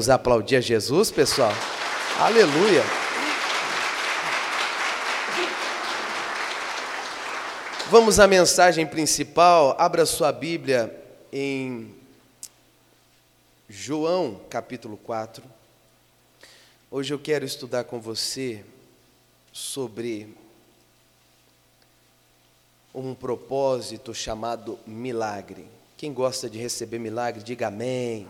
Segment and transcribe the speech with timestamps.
[0.00, 1.50] Vamos aplaudir a Jesus, pessoal?
[2.20, 2.84] Aleluia!
[7.90, 9.74] Vamos à mensagem principal.
[9.76, 10.96] Abra sua Bíblia
[11.32, 11.92] em
[13.68, 15.42] João, capítulo 4.
[16.92, 18.64] Hoje eu quero estudar com você
[19.52, 20.32] sobre
[22.94, 25.66] um propósito chamado milagre.
[25.96, 28.28] Quem gosta de receber milagre, diga amém.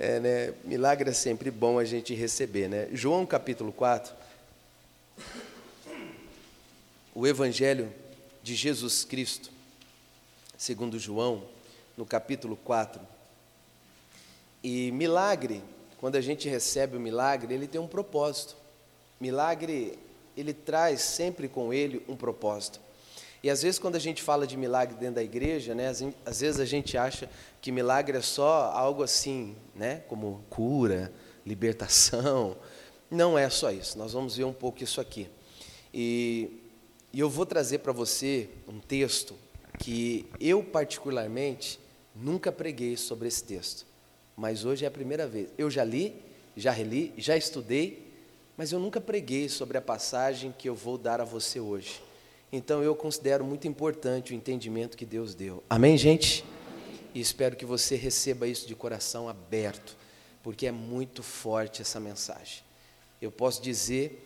[0.00, 0.54] É, né?
[0.62, 2.88] Milagre é sempre bom a gente receber, né?
[2.92, 4.14] João capítulo 4.
[7.12, 7.92] O Evangelho
[8.40, 9.50] de Jesus Cristo,
[10.56, 11.42] segundo João,
[11.96, 13.00] no capítulo 4.
[14.62, 15.64] E milagre,
[15.98, 18.54] quando a gente recebe o milagre, ele tem um propósito.
[19.20, 19.98] Milagre,
[20.36, 22.78] ele traz sempre com ele um propósito.
[23.42, 25.88] E às vezes, quando a gente fala de milagre dentro da igreja, né,
[26.26, 27.28] às vezes a gente acha
[27.60, 31.12] que milagre é só algo assim, né, como cura,
[31.46, 32.56] libertação.
[33.10, 35.28] Não é só isso, nós vamos ver um pouco isso aqui.
[35.94, 36.62] E,
[37.12, 39.34] e eu vou trazer para você um texto
[39.78, 41.80] que eu, particularmente,
[42.14, 43.86] nunca preguei sobre esse texto,
[44.36, 45.48] mas hoje é a primeira vez.
[45.56, 46.14] Eu já li,
[46.56, 48.12] já reli, já estudei,
[48.56, 52.07] mas eu nunca preguei sobre a passagem que eu vou dar a você hoje.
[52.50, 55.62] Então eu considero muito importante o entendimento que Deus deu.
[55.68, 56.44] Amém, gente?
[57.14, 59.96] E espero que você receba isso de coração aberto,
[60.42, 62.62] porque é muito forte essa mensagem.
[63.20, 64.24] Eu posso dizer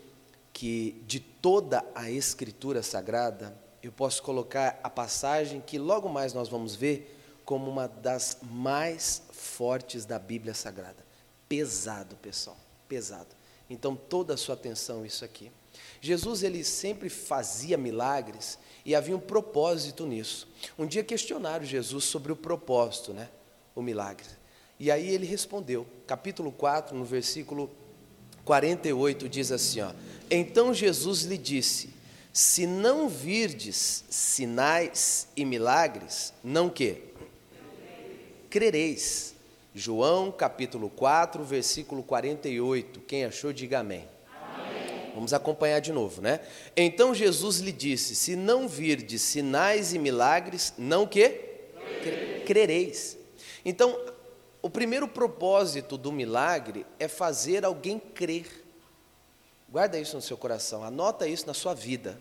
[0.52, 6.48] que de toda a Escritura Sagrada, eu posso colocar a passagem que logo mais nós
[6.48, 11.04] vamos ver como uma das mais fortes da Bíblia Sagrada.
[11.48, 12.56] Pesado, pessoal,
[12.88, 13.34] pesado.
[13.68, 15.50] Então toda a sua atenção isso aqui.
[16.04, 20.48] Jesus ele sempre fazia milagres e havia um propósito nisso.
[20.76, 23.28] Um dia questionaram Jesus sobre o propósito, né?
[23.72, 24.26] O milagre.
[24.80, 27.70] E aí ele respondeu, capítulo 4, no versículo
[28.44, 29.92] 48 diz assim, ó:
[30.28, 31.90] Então Jesus lhe disse:
[32.32, 37.00] Se não virdes sinais e milagres, não que
[38.50, 39.36] crereis.
[39.72, 43.00] João capítulo 4, versículo 48.
[43.02, 44.11] Quem achou, diga amém.
[45.14, 46.40] Vamos acompanhar de novo, né?
[46.76, 51.50] Então Jesus lhe disse: Se não virdes sinais e milagres, não que?
[52.46, 53.18] Crereis.
[53.64, 53.98] Então,
[54.60, 58.64] o primeiro propósito do milagre é fazer alguém crer.
[59.68, 62.18] Guarda isso no seu coração, anota isso na sua vida.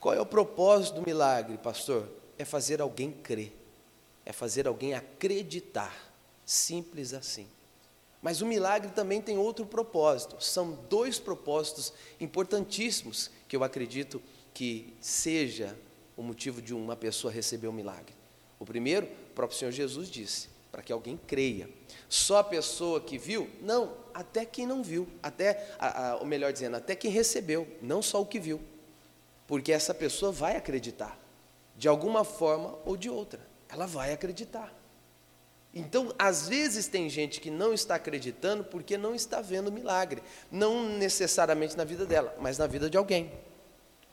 [0.00, 2.08] Qual é o propósito do milagre, pastor?
[2.38, 3.52] É fazer alguém crer,
[4.24, 5.94] é fazer alguém acreditar.
[6.44, 7.48] Simples assim.
[8.26, 10.42] Mas o milagre também tem outro propósito.
[10.42, 14.20] São dois propósitos importantíssimos que eu acredito
[14.52, 15.78] que seja
[16.16, 18.12] o motivo de uma pessoa receber um milagre.
[18.58, 21.70] O primeiro, o próprio Senhor Jesus disse, para que alguém creia.
[22.08, 23.48] Só a pessoa que viu?
[23.62, 28.02] Não, até quem não viu, até, a, a, ou melhor dizendo, até quem recebeu, não
[28.02, 28.60] só o que viu.
[29.46, 31.16] Porque essa pessoa vai acreditar,
[31.76, 33.38] de alguma forma ou de outra,
[33.68, 34.75] ela vai acreditar.
[35.78, 40.88] Então, às vezes tem gente que não está acreditando porque não está vendo milagre, não
[40.88, 43.30] necessariamente na vida dela, mas na vida de alguém.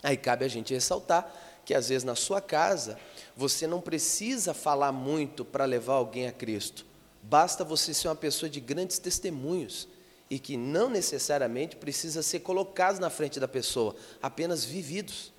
[0.04, 3.00] Aí cabe a gente ressaltar que às vezes na sua casa
[3.34, 6.86] você não precisa falar muito para levar alguém a Cristo.
[7.22, 9.88] Basta você ser uma pessoa de grandes testemunhos
[10.30, 15.32] e que não necessariamente precisa ser colocados na frente da pessoa, apenas vividos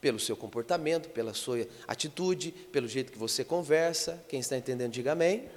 [0.00, 4.20] pelo seu comportamento, pela sua atitude, pelo jeito que você conversa.
[4.28, 5.48] Quem está entendendo, diga amém.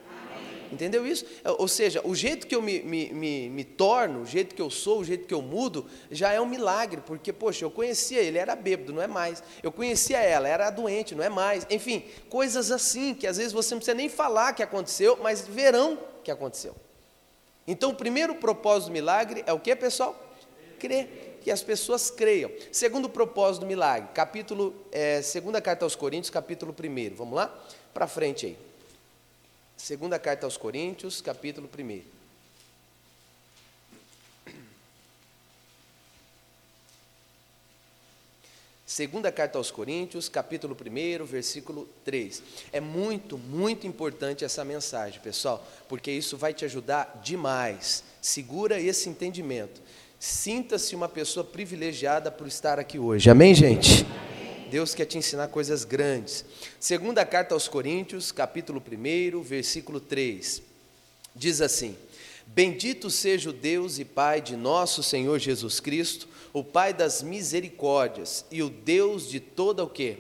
[0.72, 1.26] Entendeu isso?
[1.58, 4.70] Ou seja, o jeito que eu me, me, me, me, torno, o jeito que eu
[4.70, 8.38] sou, o jeito que eu mudo, já é um milagre, porque, poxa, eu conhecia ele,
[8.38, 9.44] era bêbado, não é mais.
[9.62, 11.68] Eu conhecia ela, era doente, não é mais.
[11.70, 15.98] Enfim, coisas assim, que às vezes você não precisa nem falar que aconteceu, mas verão
[16.24, 16.76] que aconteceu.
[17.68, 20.16] Então, o primeiro propósito do milagre é o que, pessoal?
[20.80, 21.40] Crer.
[21.42, 22.52] Que as pessoas creiam.
[22.72, 27.16] Segundo propósito do milagre, capítulo, é, segunda carta aos Coríntios, capítulo 1.
[27.16, 27.54] Vamos lá?
[27.94, 28.71] Para frente aí.
[29.84, 32.02] Segunda carta aos Coríntios, capítulo 1.
[38.86, 42.44] Segunda carta aos Coríntios, capítulo 1, versículo 3.
[42.72, 48.04] É muito, muito importante essa mensagem, pessoal, porque isso vai te ajudar demais.
[48.22, 49.82] Segura esse entendimento.
[50.20, 53.32] Sinta-se uma pessoa privilegiada por estar aqui hoje.
[53.32, 54.06] Amém, gente?
[54.72, 56.46] Deus quer te ensinar coisas grandes.
[56.80, 60.62] Segunda carta aos Coríntios, capítulo 1, versículo 3.
[61.36, 61.98] Diz assim:
[62.48, 68.46] Bendito seja o Deus e Pai de nosso Senhor Jesus Cristo, o Pai das misericórdias
[68.50, 70.20] e o Deus de toda o quê?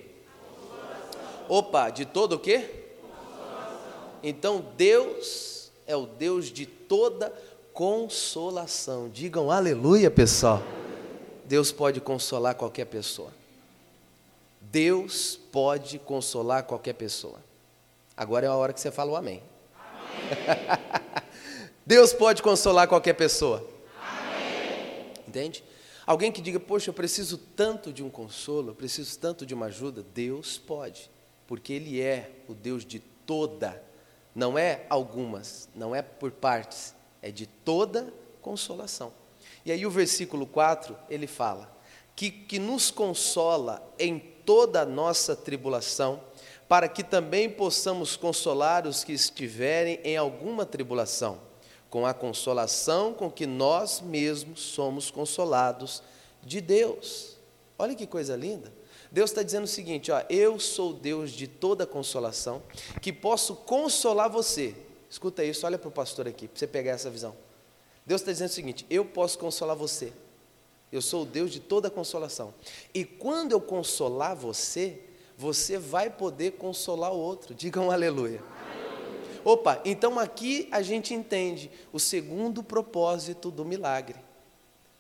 [1.48, 2.69] Opa, de todo o quê?
[4.21, 7.33] Então Deus é o Deus de toda
[7.71, 9.07] consolação.
[9.07, 10.62] Digam aleluia, pessoal.
[11.45, 13.40] Deus pode consolar qualquer pessoa.
[14.71, 17.44] Deus pode consolar qualquer pessoa.
[18.15, 19.44] Agora é a hora que você fala o amém.
[19.75, 20.79] amém.
[21.85, 23.68] Deus pode consolar qualquer pessoa.
[24.01, 25.12] Amém.
[25.27, 25.62] Entende?
[26.07, 29.65] Alguém que diga, poxa, eu preciso tanto de um consolo, eu preciso tanto de uma
[29.65, 30.06] ajuda.
[30.13, 31.12] Deus pode,
[31.45, 33.83] porque Ele é o Deus de toda,
[34.33, 39.12] não é algumas, não é por partes, é de toda consolação.
[39.65, 41.69] E aí o versículo 4, ele fala,
[42.15, 46.19] que, que nos consola em toda a nossa tribulação,
[46.68, 51.39] para que também possamos consolar os que estiverem em alguma tribulação,
[51.89, 56.03] com a consolação com que nós mesmos somos consolados
[56.44, 57.38] de Deus.
[57.80, 58.74] Olha que coisa linda.
[59.09, 62.62] Deus está dizendo o seguinte: ó, eu sou Deus de toda consolação,
[63.01, 64.75] que posso consolar você.
[65.09, 67.33] Escuta isso, olha para o pastor aqui, para você pegar essa visão.
[68.06, 70.12] Deus está dizendo o seguinte: eu posso consolar você.
[70.91, 72.53] Eu sou o Deus de toda consolação.
[72.93, 74.99] E quando eu consolar você,
[75.38, 77.55] você vai poder consolar o outro.
[77.55, 78.41] Digam um aleluia.
[78.41, 79.41] aleluia.
[79.45, 84.19] Opa, então aqui a gente entende o segundo propósito do milagre.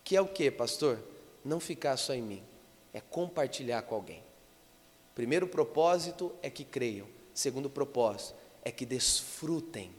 [0.03, 0.97] Que é o que, pastor?
[1.43, 2.43] Não ficar só em mim,
[2.93, 4.23] é compartilhar com alguém.
[5.13, 7.07] Primeiro propósito é que creiam.
[7.33, 9.91] Segundo propósito é que desfrutem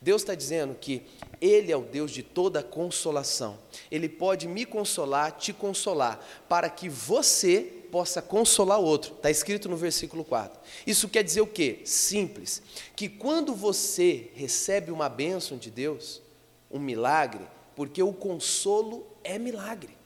[0.00, 1.02] Deus está dizendo que
[1.40, 3.58] Ele é o Deus de toda consolação.
[3.90, 6.18] Ele pode me consolar, te consolar,
[6.48, 7.60] para que você
[7.90, 9.14] possa consolar o outro.
[9.14, 10.58] Está escrito no versículo 4.
[10.86, 11.80] Isso quer dizer o quê?
[11.84, 12.62] Simples.
[12.96, 16.22] Que quando você recebe uma bênção de Deus,
[16.70, 19.96] um milagre, porque o consolo é milagre.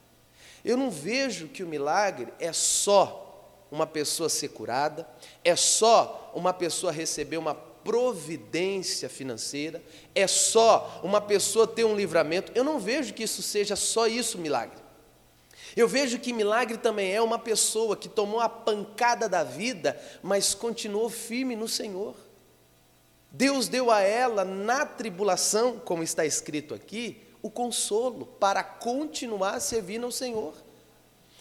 [0.64, 3.20] Eu não vejo que o milagre é só
[3.70, 5.06] uma pessoa ser curada,
[5.44, 7.54] é só uma pessoa receber uma
[7.84, 9.82] providência financeira,
[10.14, 12.50] é só uma pessoa ter um livramento.
[12.54, 14.82] Eu não vejo que isso seja só isso milagre.
[15.76, 20.54] Eu vejo que milagre também é uma pessoa que tomou a pancada da vida, mas
[20.54, 22.14] continuou firme no Senhor.
[23.30, 30.04] Deus deu a ela, na tribulação, como está escrito aqui, o consolo para continuar servindo
[30.06, 30.63] ao Senhor.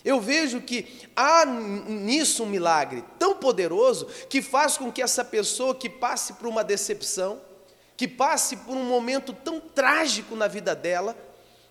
[0.03, 5.73] Eu vejo que há nisso um milagre tão poderoso que faz com que essa pessoa
[5.73, 7.41] que passe por uma decepção,
[7.95, 11.15] que passe por um momento tão trágico na vida dela,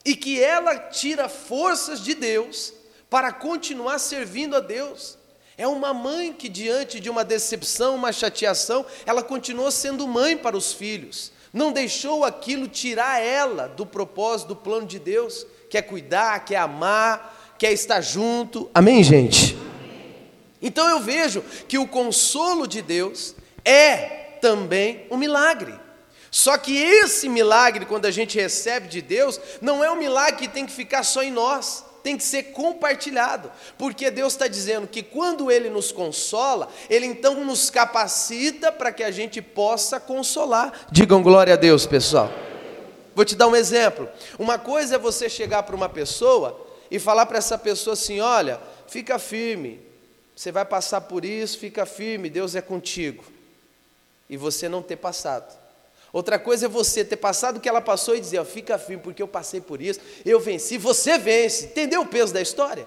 [0.05, 2.73] e que ela tira forças de Deus
[3.11, 5.19] para continuar servindo a Deus.
[5.57, 10.57] É uma mãe que, diante de uma decepção, uma chateação, ela continuou sendo mãe para
[10.57, 15.83] os filhos, não deixou aquilo tirar ela do propósito, do plano de Deus, que é
[15.83, 18.69] cuidar, que é amar, quer estar junto.
[18.75, 19.57] Amém, gente?
[20.61, 25.73] Então eu vejo que o consolo de Deus é também um milagre.
[26.29, 30.53] Só que esse milagre, quando a gente recebe de Deus, não é um milagre que
[30.53, 33.49] tem que ficar só em nós, tem que ser compartilhado,
[33.79, 39.05] porque Deus está dizendo que quando Ele nos consola, Ele então nos capacita para que
[39.05, 40.73] a gente possa consolar.
[40.91, 42.29] Digam glória a Deus, pessoal.
[43.15, 44.09] Vou te dar um exemplo.
[44.37, 46.62] Uma coisa é você chegar para uma pessoa
[46.93, 49.81] e falar para essa pessoa assim: olha, fica firme,
[50.37, 53.25] você vai passar por isso, fica firme, Deus é contigo.
[54.29, 55.59] E você não ter passado.
[56.13, 59.03] Outra coisa é você ter passado o que ela passou e dizer: ó, fica firme,
[59.03, 61.65] porque eu passei por isso, eu venci, você vence.
[61.65, 62.87] Entendeu o peso da história?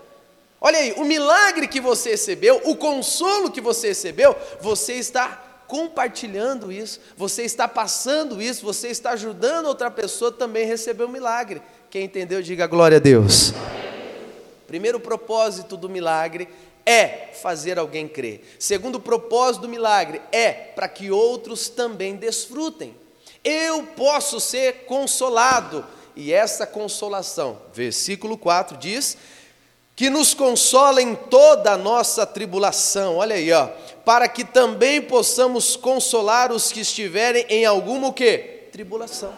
[0.61, 6.71] Olha aí, o milagre que você recebeu, o consolo que você recebeu, você está compartilhando
[6.71, 11.11] isso, você está passando isso, você está ajudando outra pessoa também a receber o um
[11.11, 11.59] milagre.
[11.89, 13.51] Quem entendeu, diga glória a Deus.
[14.75, 16.49] Primeiro propósito do milagre
[16.85, 18.57] é fazer alguém crer.
[18.59, 22.93] Segundo propósito do milagre é para que outros também desfrutem.
[23.41, 29.15] Eu posso ser consolado, e essa consolação, versículo 4 diz:
[29.95, 33.15] que nos consola em toda a nossa tribulação.
[33.15, 33.67] Olha aí, ó,
[34.03, 38.67] para que também possamos consolar os que estiverem em alguma o quê?
[38.73, 39.33] Tribulação.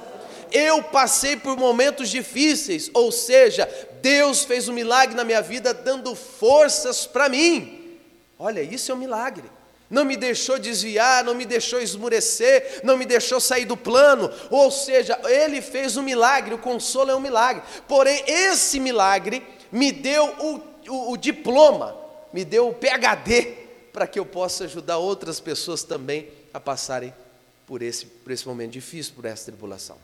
[0.52, 3.68] Eu passei por momentos difíceis, ou seja,
[4.08, 8.00] Deus fez um milagre na minha vida dando forças para mim.
[8.40, 9.44] Olha, isso é um milagre.
[9.90, 14.32] Não me deixou desviar, não me deixou esmurecer, não me deixou sair do plano.
[14.50, 17.62] Ou seja, Ele fez um milagre, o consolo é um milagre.
[17.86, 21.94] Porém, esse milagre me deu o, o, o diploma,
[22.32, 23.56] me deu o PHD,
[23.92, 27.14] para que eu possa ajudar outras pessoas também a passarem
[27.66, 29.98] por esse, por esse momento difícil, por essa tribulação.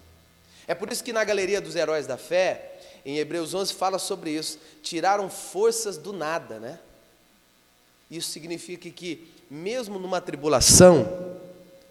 [0.67, 2.73] É por isso que na galeria dos heróis da fé,
[3.05, 4.59] em Hebreus 11 fala sobre isso.
[4.81, 6.79] Tiraram forças do nada, né?
[8.09, 11.39] Isso significa que, mesmo numa tribulação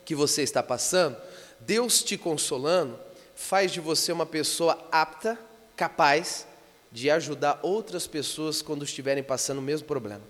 [0.05, 1.17] que você está passando,
[1.61, 2.99] Deus te consolando
[3.35, 5.39] faz de você uma pessoa apta,
[5.77, 6.47] capaz
[6.93, 10.23] de ajudar outras pessoas quando estiverem passando o mesmo problema.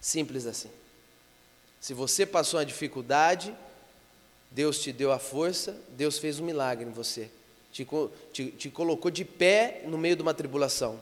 [0.00, 0.70] Simples assim.
[1.80, 3.54] Se você passou uma dificuldade,
[4.50, 7.30] Deus te deu a força, Deus fez um milagre em você.
[7.72, 7.86] Te,
[8.32, 10.98] te, te colocou de pé no meio de uma tribulação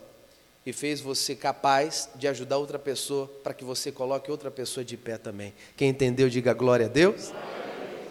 [0.67, 4.99] e fez você capaz de ajudar outra pessoa para que você coloque outra pessoa de
[4.99, 5.55] pé também.
[5.75, 7.33] Quem entendeu, diga glória a Deus.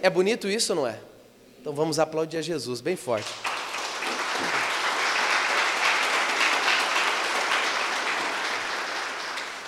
[0.01, 0.99] É bonito isso, não é?
[1.61, 3.29] Então vamos aplaudir a Jesus bem forte.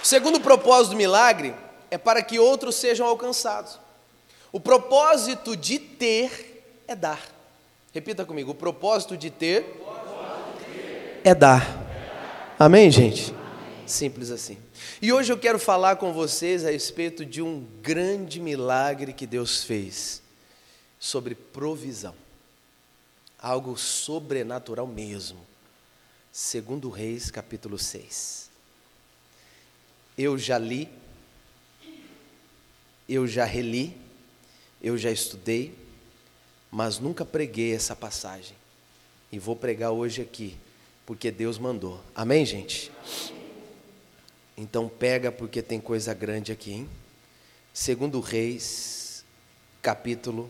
[0.01, 1.53] O segundo propósito do milagre
[1.91, 3.79] é para que outros sejam alcançados.
[4.51, 7.23] O propósito de ter é dar.
[7.93, 9.65] Repita comigo: o propósito de ter
[11.23, 11.87] é dar.
[12.57, 13.33] Amém, gente?
[13.85, 14.57] Simples assim.
[15.01, 19.63] E hoje eu quero falar com vocês a respeito de um grande milagre que Deus
[19.63, 20.21] fez
[20.99, 22.15] sobre provisão.
[23.41, 25.39] Algo sobrenatural mesmo.
[26.31, 28.49] Segundo Reis, capítulo 6.
[30.17, 30.89] Eu já li,
[33.07, 33.95] eu já reli,
[34.81, 35.73] eu já estudei,
[36.71, 38.55] mas nunca preguei essa passagem.
[39.31, 40.55] E vou pregar hoje aqui,
[41.05, 42.01] porque Deus mandou.
[42.15, 42.91] Amém, gente?
[44.57, 46.89] Então pega porque tem coisa grande aqui, hein?
[47.73, 49.23] Segundo Reis,
[49.81, 50.49] capítulo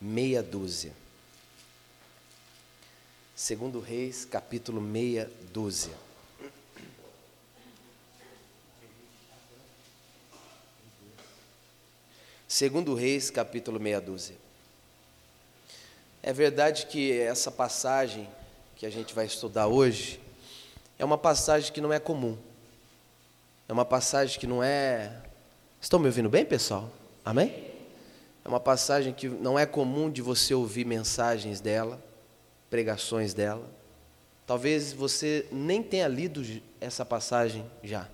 [0.00, 0.92] meia dúzia.
[3.36, 6.01] Segundo Reis, capítulo meia dúzia.
[12.62, 14.36] Segundo Reis, capítulo meia dúzia.
[16.22, 18.28] É verdade que essa passagem
[18.76, 20.20] que a gente vai estudar hoje
[20.96, 22.38] é uma passagem que não é comum.
[23.68, 25.12] É uma passagem que não é.
[25.80, 26.88] Estão me ouvindo bem, pessoal?
[27.24, 27.68] Amém?
[28.44, 32.00] É uma passagem que não é comum de você ouvir mensagens dela,
[32.70, 33.68] pregações dela.
[34.46, 36.44] Talvez você nem tenha lido
[36.80, 38.08] essa passagem já.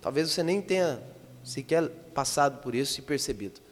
[0.00, 1.02] Talvez você nem tenha
[1.42, 3.63] sequer passado por isso e percebido.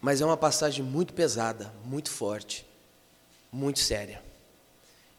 [0.00, 2.66] Mas é uma passagem muito pesada, muito forte,
[3.50, 4.22] muito séria.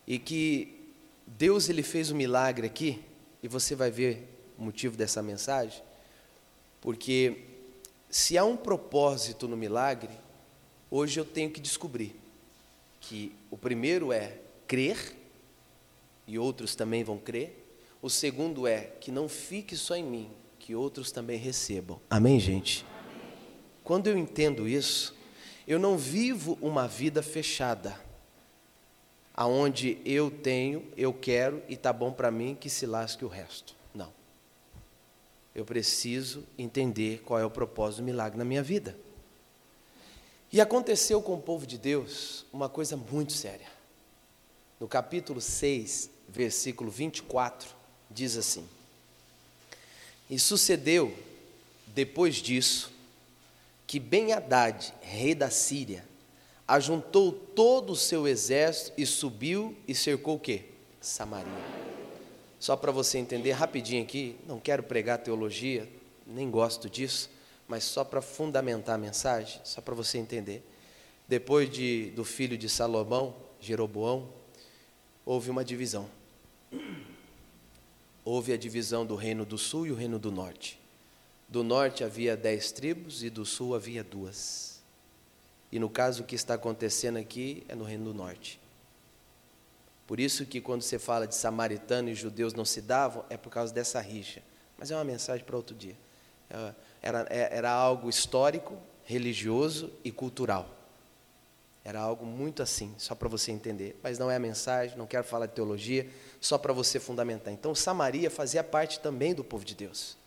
[0.05, 0.91] E que
[1.25, 3.01] Deus ele fez um milagre aqui,
[3.43, 5.81] e você vai ver o motivo dessa mensagem,
[6.81, 7.43] porque
[8.09, 10.13] se há um propósito no milagre,
[10.89, 12.15] hoje eu tenho que descobrir
[13.01, 15.15] que o primeiro é crer,
[16.27, 17.65] e outros também vão crer.
[18.01, 20.29] O segundo é que não fique só em mim,
[20.59, 21.99] que outros também recebam.
[22.09, 22.85] Amém, gente?
[23.87, 25.15] Quando eu entendo isso,
[25.65, 27.97] eu não vivo uma vida fechada,
[29.33, 33.77] aonde eu tenho, eu quero e tá bom para mim que se lasque o resto
[35.57, 38.95] eu preciso entender qual é o propósito do milagre na minha vida.
[40.53, 43.65] E aconteceu com o povo de Deus uma coisa muito séria.
[44.79, 47.69] No capítulo 6, versículo 24,
[48.11, 48.69] diz assim:
[50.29, 51.17] E sucedeu,
[51.87, 52.91] depois disso,
[53.87, 56.05] que Ben-Hadad, rei da Síria,
[56.67, 60.65] ajuntou todo o seu exército e subiu e cercou o quê?
[60.99, 61.47] Samaria.
[62.59, 65.87] Só para você entender rapidinho aqui, não quero pregar teologia,
[66.25, 67.29] nem gosto disso,
[67.65, 70.61] mas só para fundamentar a mensagem, só para você entender.
[71.25, 74.27] Depois de, do filho de Salomão, Jeroboão,
[75.25, 76.09] houve uma divisão.
[78.25, 80.77] Houve a divisão do reino do sul e o reino do norte.
[81.47, 84.81] Do norte havia dez tribos e do sul havia duas.
[85.71, 88.59] E no caso o que está acontecendo aqui é no reino do norte.
[90.05, 93.49] Por isso que quando você fala de samaritano e judeus não se davam, é por
[93.49, 94.41] causa dessa rixa.
[94.77, 95.95] Mas é uma mensagem para outro dia.
[96.49, 100.69] É, era, é, era algo histórico, religioso e cultural.
[101.83, 103.97] Era algo muito assim, só para você entender.
[104.03, 107.53] Mas não é a mensagem, não quero falar de teologia, só para você fundamentar.
[107.53, 110.17] Então, Samaria fazia parte também do povo de Deus,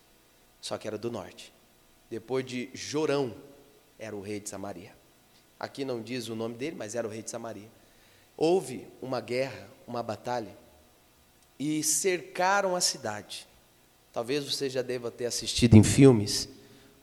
[0.61, 1.51] só que era do norte.
[2.09, 3.35] Depois de Jorão,
[3.99, 4.95] era o rei de Samaria.
[5.59, 7.69] Aqui não diz o nome dele, mas era o rei de Samaria
[8.41, 10.57] houve uma guerra, uma batalha,
[11.59, 13.47] e cercaram a cidade.
[14.11, 16.49] Talvez você já deva ter assistido em filmes,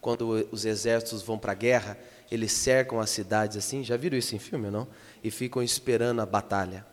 [0.01, 1.97] quando os exércitos vão para a guerra,
[2.29, 3.85] eles cercam as cidades assim.
[3.85, 4.89] Já viram isso em filme não?
[5.23, 6.85] E ficam esperando a batalha.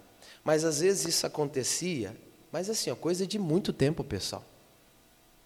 [0.43, 2.15] Mas às vezes isso acontecia,
[2.51, 4.45] mas assim, ó, coisa de muito tempo, pessoal.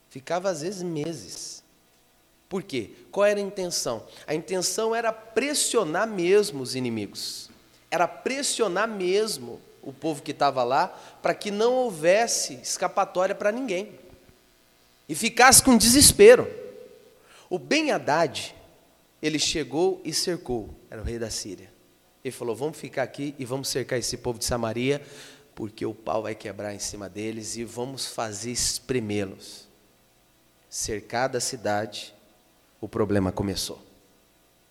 [0.10, 1.64] Ficava às vezes meses.
[2.48, 2.92] Por quê?
[3.12, 4.06] Qual era a intenção?
[4.26, 7.50] A intenção era pressionar mesmo os inimigos
[7.92, 10.88] era pressionar mesmo o povo que estava lá
[11.22, 13.92] para que não houvesse escapatória para ninguém
[15.08, 16.48] e ficasse com desespero.
[17.50, 18.56] O Ben Haddad,
[19.22, 21.72] ele chegou e cercou, era o rei da Síria.
[22.24, 25.02] Ele falou: Vamos ficar aqui e vamos cercar esse povo de Samaria,
[25.56, 29.69] porque o pau vai quebrar em cima deles e vamos fazer espremê-los.
[30.70, 32.14] Cercada a cidade,
[32.80, 33.82] o problema começou.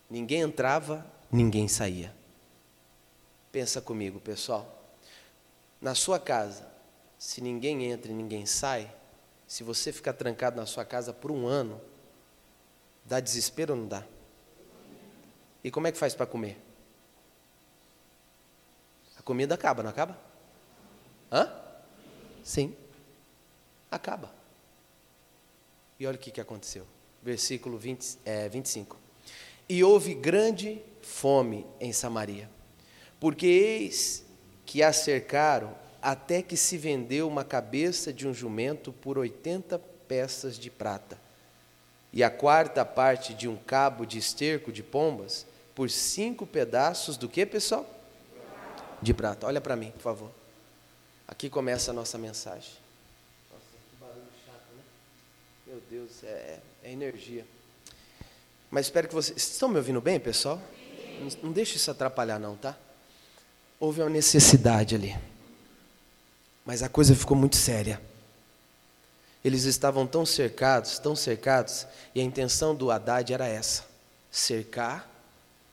[0.08, 2.14] Ninguém entrava, ninguém saía.
[3.50, 4.94] Pensa comigo, pessoal.
[5.80, 6.66] Na sua casa,
[7.18, 8.88] se ninguém entra e ninguém sai,
[9.46, 11.80] se você ficar trancado na sua casa por um ano,
[13.04, 14.04] dá desespero ou não dá?
[15.64, 16.62] E como é que faz para comer?
[19.18, 20.16] A comida acaba, não acaba?
[21.32, 21.52] Hã?
[22.44, 22.76] Sim.
[23.90, 24.37] Acaba.
[25.98, 26.86] E olha o que, que aconteceu.
[27.22, 28.96] Versículo 20, é, 25.
[29.68, 32.48] E houve grande fome em Samaria,
[33.18, 34.24] porque eis
[34.64, 40.58] que a cercaram até que se vendeu uma cabeça de um jumento por 80 peças
[40.58, 41.18] de prata,
[42.12, 47.28] e a quarta parte de um cabo de esterco de pombas por cinco pedaços do
[47.28, 47.86] que, pessoal?
[49.00, 49.46] De prata.
[49.46, 50.30] Olha para mim, por favor.
[51.26, 52.72] Aqui começa a nossa mensagem.
[53.52, 54.82] Nossa, que barulho chato, né?
[55.68, 57.46] Meu Deus, é, é, é energia.
[58.70, 59.36] Mas espero que vocês.
[59.36, 60.58] Estão me ouvindo bem, pessoal?
[61.20, 62.74] Não, não deixe isso atrapalhar, não, tá?
[63.78, 65.14] Houve uma necessidade ali.
[66.64, 68.00] Mas a coisa ficou muito séria.
[69.44, 73.84] Eles estavam tão cercados, tão cercados, e a intenção do Haddad era essa:
[74.30, 75.06] cercar,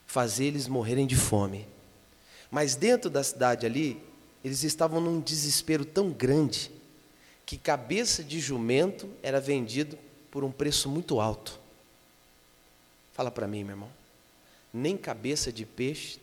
[0.05, 1.65] fazer eles morrerem de fome.
[2.51, 4.03] Mas dentro da cidade ali,
[4.43, 6.69] eles estavam num desespero tão grande
[7.45, 9.97] que cabeça de jumento era vendido
[10.31, 11.59] por um preço muito alto.
[13.13, 13.89] Fala para mim, meu irmão.
[14.73, 16.19] Nem cabeça de peixe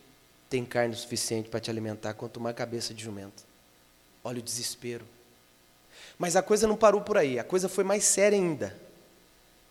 [0.51, 3.45] tem carne suficiente para te alimentar, quanto mais cabeça de jumento.
[4.23, 5.07] Olha o desespero.
[6.19, 8.77] Mas a coisa não parou por aí, a coisa foi mais séria ainda.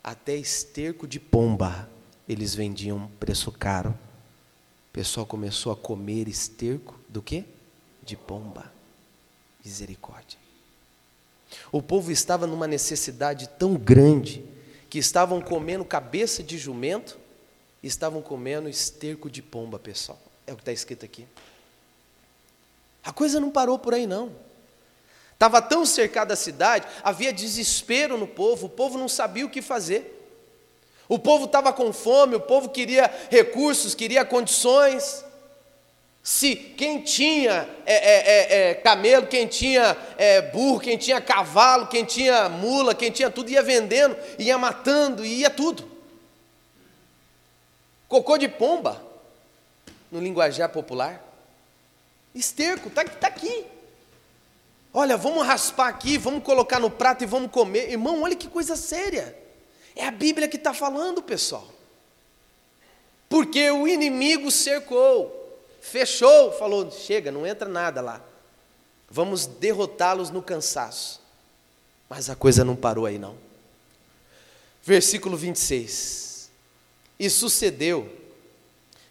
[0.04, 1.88] Até esterco de pomba
[2.28, 3.90] eles vendiam preço caro.
[3.90, 7.46] O pessoal começou a comer esterco do quê?
[8.04, 8.72] De pomba.
[9.64, 10.41] Misericórdia.
[11.72, 14.44] O povo estava numa necessidade tão grande
[14.90, 17.20] que estavam comendo cabeça de jumento
[17.84, 20.20] estavam comendo esterco de pomba, pessoal.
[20.46, 21.26] É o que está escrito aqui.
[23.04, 24.32] A coisa não parou por aí, não.
[25.34, 29.62] Estava tão cercada a cidade, havia desespero no povo, o povo não sabia o que
[29.62, 30.20] fazer.
[31.10, 35.26] O povo estava com fome, o povo queria recursos, queria condições.
[36.24, 41.88] Se quem tinha é, é, é, é camelo, quem tinha é, burro, quem tinha cavalo,
[41.88, 45.90] quem tinha mula, quem tinha tudo, ia vendendo, ia matando, ia tudo.
[48.08, 49.02] Cocô de pomba,
[50.12, 51.24] no linguajar popular.
[52.36, 53.66] Esterco, está tá aqui.
[54.94, 57.90] Olha, vamos raspar aqui, vamos colocar no prato e vamos comer.
[57.90, 59.36] Irmão, olha que coisa séria.
[59.96, 61.68] É a Bíblia que está falando, pessoal.
[63.30, 65.41] Porque o inimigo cercou,
[65.82, 68.24] fechou, falou: chega, não entra nada lá.
[69.10, 71.20] Vamos derrotá-los no cansaço.
[72.08, 73.36] Mas a coisa não parou aí, não.
[74.84, 76.50] Versículo 26.
[77.20, 78.10] E sucedeu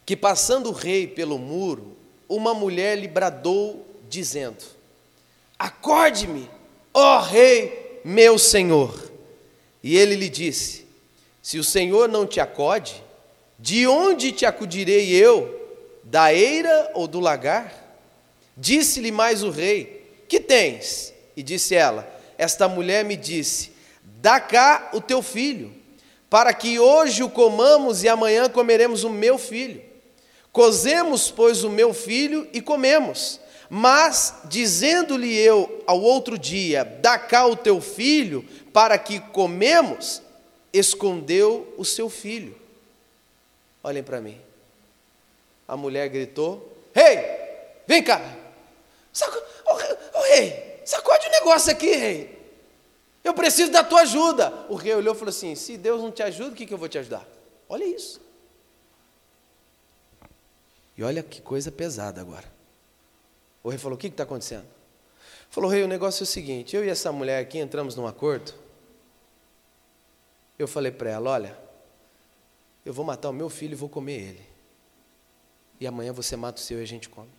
[0.07, 1.97] que, passando o rei pelo muro,
[2.29, 4.65] uma mulher lhe bradou, dizendo:
[5.59, 6.49] Acorde-me,
[6.95, 9.11] ó rei, meu senhor.
[9.83, 10.87] E ele lhe disse:
[11.43, 13.03] Se o senhor não te acode,
[13.59, 15.60] de onde te acudirei eu?
[16.11, 17.73] Da eira ou do lagar?
[18.57, 21.15] Disse-lhe mais o rei: Que tens?
[21.37, 23.71] E disse ela: Esta mulher me disse:
[24.03, 25.73] Dá cá o teu filho,
[26.29, 29.81] para que hoje o comamos e amanhã comeremos o meu filho.
[30.51, 33.41] Cozemos, pois, o meu filho e comemos.
[33.69, 40.21] Mas, dizendo-lhe eu ao outro dia: Dá cá o teu filho, para que comemos,
[40.73, 42.57] escondeu o seu filho.
[43.85, 44.50] Olhem para mim.
[45.71, 47.25] A mulher gritou: Rei, hey,
[47.87, 48.21] vem cá.
[49.13, 49.39] Saco...
[49.65, 49.79] Oh,
[50.15, 52.41] oh, rei, sacode o um negócio aqui, rei.
[53.23, 54.67] Eu preciso da tua ajuda.
[54.69, 56.79] O rei olhou e falou assim: Se Deus não te ajuda, o que, que eu
[56.79, 57.25] vou te ajudar?
[57.69, 58.21] Olha isso.
[60.99, 62.53] E olha que coisa pesada agora.
[63.63, 64.67] O rei falou: O que está acontecendo?
[65.51, 68.53] Falou: Rei, o negócio é o seguinte: eu e essa mulher aqui entramos num acordo.
[70.59, 71.57] Eu falei para ela: Olha,
[72.85, 74.50] eu vou matar o meu filho e vou comer ele.
[75.81, 77.31] E amanhã você mata o seu e a gente come.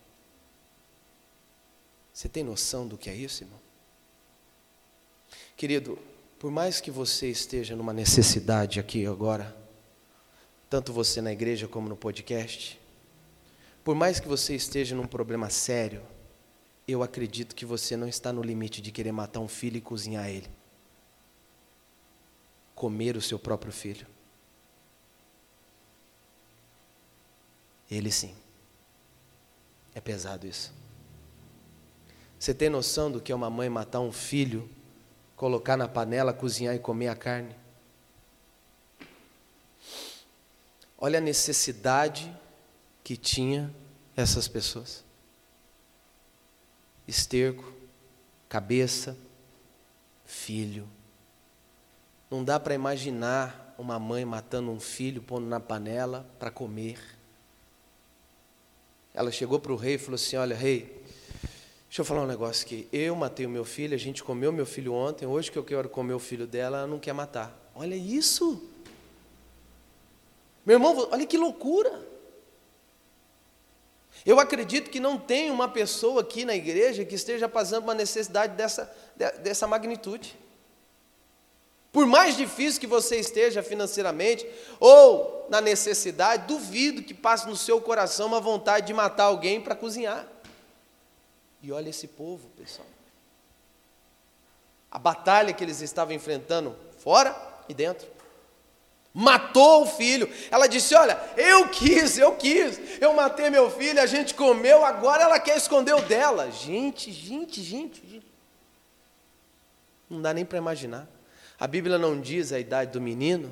[2.12, 3.58] Você tem noção do que é isso, irmão?
[5.56, 5.98] Querido,
[6.38, 9.56] por mais que você esteja numa necessidade aqui agora,
[10.68, 12.80] tanto você na igreja como no podcast,
[13.84, 16.02] por mais que você esteja num problema sério,
[16.86, 20.28] eu acredito que você não está no limite de querer matar um filho e cozinhar
[20.28, 20.48] ele.
[22.74, 24.06] Comer o seu próprio filho.
[27.92, 28.34] Ele sim.
[29.94, 30.72] É pesado isso.
[32.38, 34.66] Você tem noção do que é uma mãe matar um filho,
[35.36, 37.54] colocar na panela, cozinhar e comer a carne?
[40.96, 42.34] Olha a necessidade
[43.04, 43.70] que tinha
[44.16, 45.04] essas pessoas.
[47.06, 47.74] Esterco,
[48.48, 49.18] cabeça,
[50.24, 50.88] filho.
[52.30, 56.98] Não dá para imaginar uma mãe matando um filho, pondo na panela para comer.
[59.14, 61.02] Ela chegou para o rei e falou assim: Olha, rei,
[61.86, 62.88] deixa eu falar um negócio aqui.
[62.92, 65.88] Eu matei o meu filho, a gente comeu meu filho ontem, hoje que eu quero
[65.88, 67.70] comer o filho dela, ela não quer matar.
[67.74, 68.62] Olha isso!
[70.64, 72.12] Meu irmão, olha que loucura!
[74.24, 78.54] Eu acredito que não tem uma pessoa aqui na igreja que esteja passando uma necessidade
[78.56, 78.94] dessa,
[79.42, 80.38] dessa magnitude.
[81.92, 84.48] Por mais difícil que você esteja financeiramente,
[84.80, 89.76] ou na necessidade, duvido que passe no seu coração uma vontade de matar alguém para
[89.76, 90.26] cozinhar.
[91.62, 92.88] E olha esse povo, pessoal.
[94.90, 97.36] A batalha que eles estavam enfrentando fora
[97.68, 98.08] e dentro.
[99.12, 100.28] Matou o filho.
[100.50, 102.80] Ela disse: Olha, eu quis, eu quis.
[103.00, 106.50] Eu matei meu filho, a gente comeu, agora ela quer esconder o dela.
[106.50, 108.32] Gente, gente, gente, gente.
[110.08, 111.06] Não dá nem para imaginar.
[111.62, 113.48] A Bíblia não diz a idade do menino,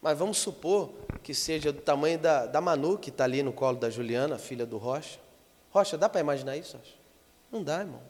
[0.00, 0.90] mas vamos supor
[1.22, 4.66] que seja do tamanho da, da Manu, que está ali no colo da Juliana, filha
[4.66, 5.20] do Rocha.
[5.70, 6.76] Rocha, dá para imaginar isso?
[6.76, 6.94] Rocha?
[7.52, 8.00] Não dá, irmão.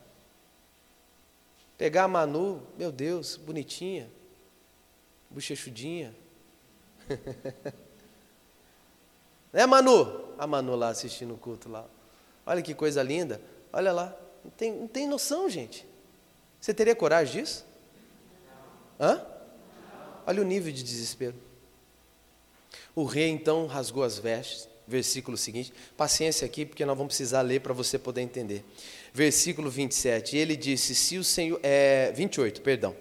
[1.77, 4.09] Pegar a Manu, meu Deus, bonitinha,
[5.29, 6.15] bochechudinha.
[9.53, 10.35] né, Manu?
[10.39, 11.85] A Manu lá assistindo o culto lá.
[12.47, 13.39] Olha que coisa linda.
[13.71, 14.17] Olha lá.
[14.43, 15.87] Não tem, não tem noção, gente.
[16.59, 17.71] Você teria coragem disso?
[19.03, 19.21] Hã?
[20.25, 21.35] Olha o nível de desespero.
[22.95, 24.71] O rei então rasgou as vestes.
[24.87, 25.73] Versículo seguinte.
[25.97, 28.65] Paciência aqui, porque nós vamos precisar ler para você poder entender.
[29.13, 30.37] Versículo 27.
[30.37, 31.59] Ele disse: Se o Senhor.
[31.63, 32.95] É, 28, perdão.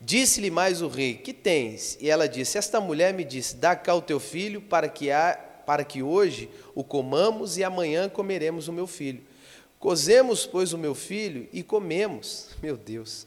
[0.00, 1.96] Disse-lhe mais o rei: Que tens?
[2.00, 5.38] E ela disse: Esta mulher me disse: Dá cá o teu filho, para que, há,
[5.64, 9.22] para que hoje o comamos e amanhã comeremos o meu filho.
[9.78, 12.48] Cozemos, pois, o meu filho e comemos.
[12.62, 13.26] Meu Deus.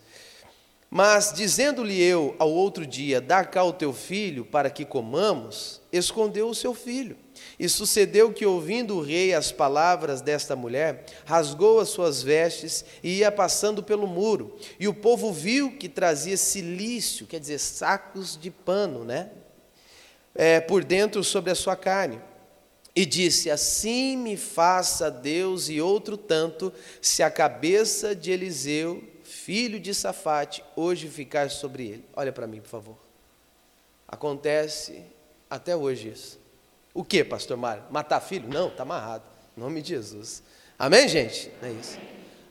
[0.91, 6.49] Mas, dizendo-lhe eu ao outro dia: Dá cá o teu filho, para que comamos, escondeu
[6.49, 7.15] o seu filho.
[7.59, 13.19] E sucedeu que, ouvindo o rei as palavras desta mulher, rasgou as suas vestes e
[13.19, 14.57] ia passando pelo muro.
[14.79, 19.29] E o povo viu que trazia silício, quer dizer, sacos de pano, né?
[20.33, 22.19] É, por dentro sobre a sua carne.
[22.95, 29.03] E disse: Assim me faça Deus e outro tanto, se a cabeça de Eliseu
[29.49, 32.05] filho de Safate, hoje ficar sobre ele.
[32.13, 32.97] Olha para mim, por favor.
[34.07, 35.03] Acontece
[35.49, 36.39] até hoje isso.
[36.93, 37.83] O que, pastor Mário?
[37.89, 38.47] Matar filho?
[38.47, 39.23] Não, está amarrado.
[39.57, 40.43] Em nome de Jesus.
[40.77, 41.51] Amém, gente?
[41.63, 41.97] É isso.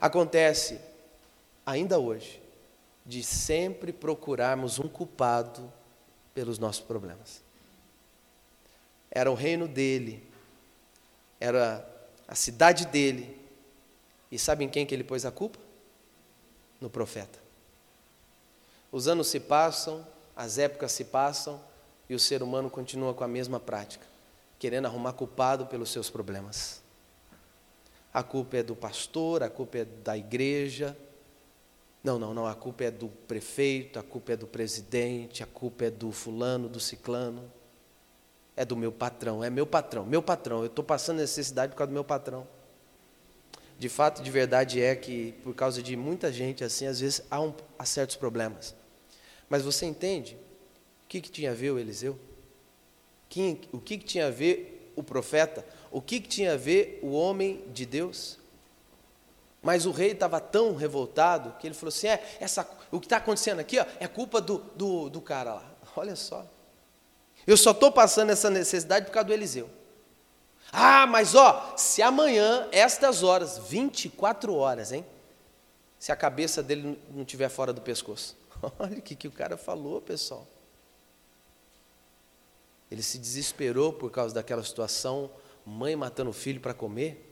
[0.01, 0.81] Acontece
[1.65, 2.43] ainda hoje
[3.07, 5.73] de sempre procurarmos um culpado
[6.35, 7.45] pelos nossos problemas.
[9.09, 10.27] Era o reino dele,
[11.39, 11.89] era
[12.27, 13.39] a cidade dele.
[14.33, 15.68] E sabem quem que ele pôs a culpa?
[16.81, 17.39] No profeta.
[18.91, 21.61] Os anos se passam, as épocas se passam
[22.09, 24.07] e o ser humano continua com a mesma prática,
[24.59, 26.83] querendo arrumar culpado pelos seus problemas.
[28.13, 30.97] A culpa é do pastor, a culpa é da igreja.
[32.03, 35.85] Não, não, não, a culpa é do prefeito, a culpa é do presidente, a culpa
[35.85, 37.53] é do fulano, do ciclano.
[38.57, 40.61] É do meu patrão, é meu patrão, meu patrão.
[40.61, 42.47] Eu estou passando necessidade por causa do meu patrão
[43.79, 47.41] de fato, de verdade é que, por causa de muita gente assim, às vezes há,
[47.41, 48.75] um, há certos problemas.
[49.49, 50.35] Mas você entende
[51.05, 52.19] o que, que tinha a ver o Eliseu?
[53.29, 55.65] Quem, o que, que tinha a ver o profeta?
[55.93, 58.39] O que, que tinha a ver o homem de Deus?
[59.63, 63.19] Mas o rei estava tão revoltado que ele falou assim: é, essa, o que está
[63.19, 65.75] acontecendo aqui ó, é culpa do, do, do cara lá.
[65.95, 66.45] Olha só.
[67.47, 69.71] Eu só estou passando essa necessidade por causa do Eliseu.
[70.73, 75.05] Ah, mas ó, se amanhã, estas horas, 24 horas, hein?
[75.99, 78.37] Se a cabeça dele não estiver fora do pescoço.
[78.79, 80.47] Olha o que, que o cara falou, pessoal.
[82.91, 85.31] Ele se desesperou por causa daquela situação,
[85.65, 87.25] mãe matando o filho para comer.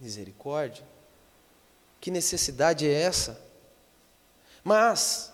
[0.00, 0.84] Misericórdia.
[2.00, 3.40] Que necessidade é essa?
[4.62, 5.32] Mas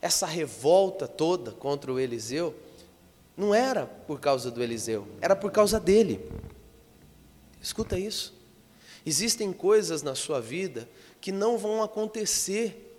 [0.00, 2.54] essa revolta toda contra o Eliseu
[3.36, 6.24] não era por causa do Eliseu, era por causa dele.
[7.66, 8.32] Escuta isso.
[9.04, 10.88] Existem coisas na sua vida
[11.20, 12.96] que não vão acontecer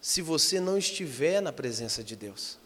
[0.00, 2.56] se você não estiver na presença de Deus.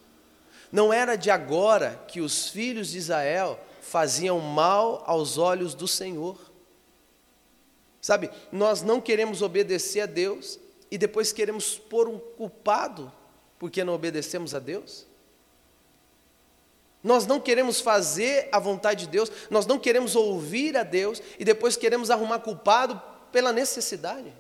[0.70, 6.38] Não era de agora que os filhos de Israel faziam mal aos olhos do Senhor.
[8.03, 13.11] Sabe, nós não queremos obedecer a Deus e depois queremos pôr um culpado
[13.59, 15.07] porque não obedecemos a Deus.
[17.03, 21.45] Nós não queremos fazer a vontade de Deus, nós não queremos ouvir a Deus e
[21.45, 23.01] depois queremos arrumar culpado
[23.33, 24.33] pela necessidade.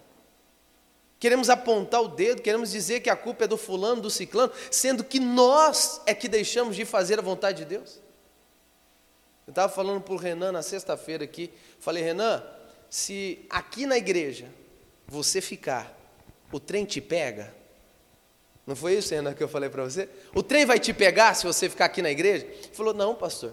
[1.18, 5.04] Queremos apontar o dedo, queremos dizer que a culpa é do fulano, do ciclano, sendo
[5.04, 8.00] que nós é que deixamos de fazer a vontade de Deus.
[9.46, 12.42] Eu estava falando para o Renan na sexta-feira aqui, falei, Renan,
[12.88, 14.48] se aqui na igreja
[15.06, 15.94] você ficar,
[16.52, 17.59] o trem te pega.
[18.70, 20.08] Não foi isso, Renan, que eu falei para você?
[20.32, 22.46] O trem vai te pegar se você ficar aqui na igreja?
[22.46, 23.52] Ele falou, não, pastor.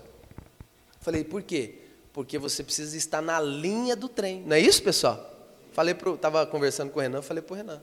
[1.02, 1.74] Falei, por quê?
[2.14, 4.44] Porque você precisa estar na linha do trem.
[4.46, 5.36] Não é isso, pessoal?
[5.72, 7.82] Falei pro, estava conversando com o Renan, falei para o Renan.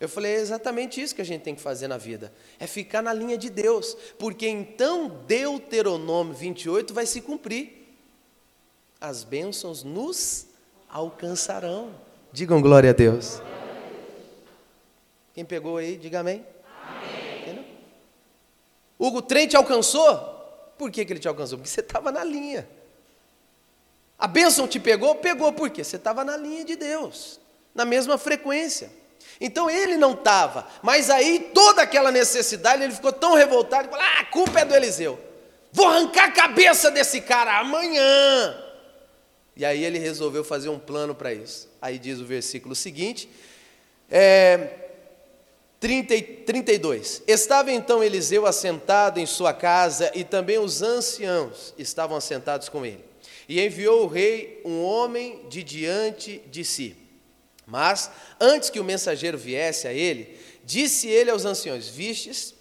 [0.00, 3.00] Eu falei, é exatamente isso que a gente tem que fazer na vida, é ficar
[3.00, 7.94] na linha de Deus, porque então Deuteronômio 28 vai se cumprir.
[9.00, 10.48] As bênçãos nos
[10.88, 11.94] alcançarão.
[12.32, 13.40] Digam glória a Deus.
[15.36, 16.36] Quem pegou aí, diga amém.
[16.36, 16.55] amém.
[18.98, 20.34] Hugo, trem te alcançou?
[20.78, 21.58] Por que, que ele te alcançou?
[21.58, 22.68] Porque você estava na linha.
[24.18, 25.14] A bênção te pegou?
[25.16, 25.84] Pegou, por quê?
[25.84, 27.38] Você estava na linha de Deus,
[27.74, 28.90] na mesma frequência.
[29.40, 34.20] Então ele não estava, mas aí toda aquela necessidade, ele ficou tão revoltado, falou, ah,
[34.20, 35.20] a culpa é do Eliseu.
[35.70, 38.62] Vou arrancar a cabeça desse cara amanhã.
[39.54, 41.68] E aí ele resolveu fazer um plano para isso.
[41.82, 43.28] Aí diz o versículo seguinte,
[44.10, 44.85] é,
[45.86, 47.22] 30, 32.
[47.28, 53.04] Estava então Eliseu assentado em sua casa e também os anciãos estavam assentados com ele.
[53.48, 56.96] E enviou o rei um homem de diante de si.
[57.64, 62.52] Mas, antes que o mensageiro viesse a ele, disse ele aos anciões: Vistes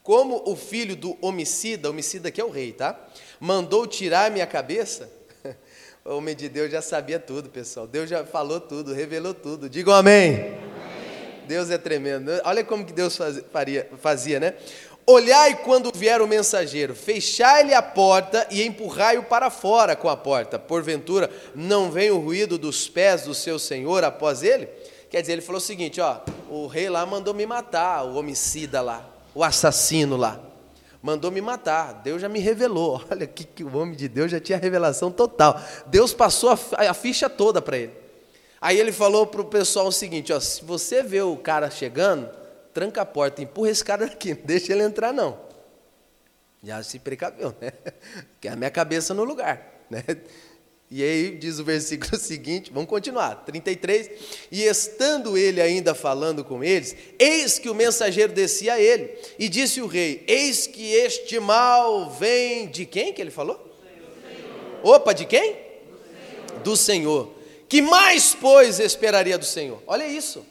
[0.00, 3.04] como o filho do homicida, homicida que é o rei, tá?
[3.40, 5.10] Mandou tirar minha cabeça?
[6.04, 7.86] O homem de Deus já sabia tudo, pessoal.
[7.86, 9.70] Deus já falou tudo, revelou tudo.
[9.70, 10.61] Digam amém.
[11.46, 12.30] Deus é tremendo.
[12.44, 13.16] Olha como que Deus
[13.52, 14.54] fazia, fazia né?
[15.04, 20.60] Olhai quando vier o mensageiro, fechai-lhe a porta e empurrai-o para fora com a porta.
[20.60, 24.68] Porventura, não vem o ruído dos pés do seu senhor após ele?
[25.10, 28.80] Quer dizer, ele falou o seguinte: ó, o rei lá mandou me matar, o homicida
[28.80, 30.40] lá, o assassino lá,
[31.02, 31.94] mandou me matar.
[31.94, 33.02] Deus já me revelou.
[33.10, 35.60] Olha que, que o homem de Deus já tinha revelação total.
[35.86, 36.58] Deus passou a,
[36.90, 38.01] a ficha toda para ele.
[38.62, 42.30] Aí ele falou para o pessoal o seguinte: ó, se você vê o cara chegando,
[42.72, 45.36] tranca a porta, empurra esse cara daqui, não deixa ele entrar não.
[46.62, 47.72] Já se precaveu, né?
[48.40, 50.04] Que é a minha cabeça no lugar, né?
[50.88, 54.10] E aí diz o versículo seguinte, vamos continuar, 33.
[54.52, 59.48] E estando ele ainda falando com eles, eis que o mensageiro descia a ele, e
[59.48, 63.60] disse o rei: Eis que este mal vem de quem que ele falou?
[64.84, 65.52] Opa, de quem?
[65.52, 65.58] Do
[66.06, 66.62] Senhor.
[66.62, 67.41] do Senhor.
[67.72, 69.82] Que mais, pois, esperaria do Senhor?
[69.86, 70.44] Olha isso.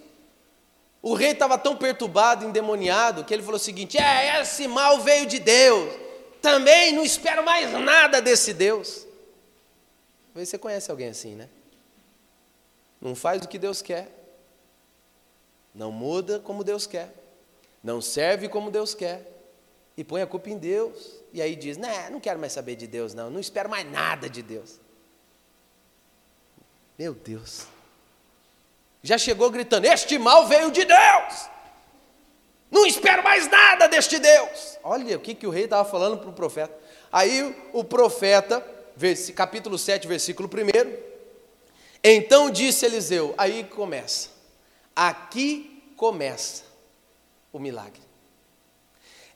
[1.03, 5.27] O rei estava tão perturbado, endemoniado, que ele falou o seguinte: é, esse mal veio
[5.27, 5.93] de Deus.
[6.41, 9.05] Também não espero mais nada desse Deus.
[10.33, 11.47] Você conhece alguém assim, né?
[12.99, 14.09] Não faz o que Deus quer,
[15.75, 17.13] não muda como Deus quer,
[17.83, 19.31] não serve como Deus quer,
[19.95, 22.87] e põe a culpa em Deus, e aí diz: né, não quero mais saber de
[22.87, 24.80] Deus, não, não espero mais nada de Deus.
[27.01, 27.65] Meu Deus
[29.01, 31.49] já chegou gritando: Este mal veio de Deus.
[32.69, 34.77] Não espero mais nada deste Deus.
[34.83, 36.77] Olha o que, que o rei estava falando para o profeta.
[37.11, 38.63] Aí o profeta,
[39.35, 40.95] capítulo 7, versículo 1.
[42.03, 44.29] Então disse Eliseu, aí começa.
[44.95, 46.65] Aqui começa
[47.51, 48.03] o milagre.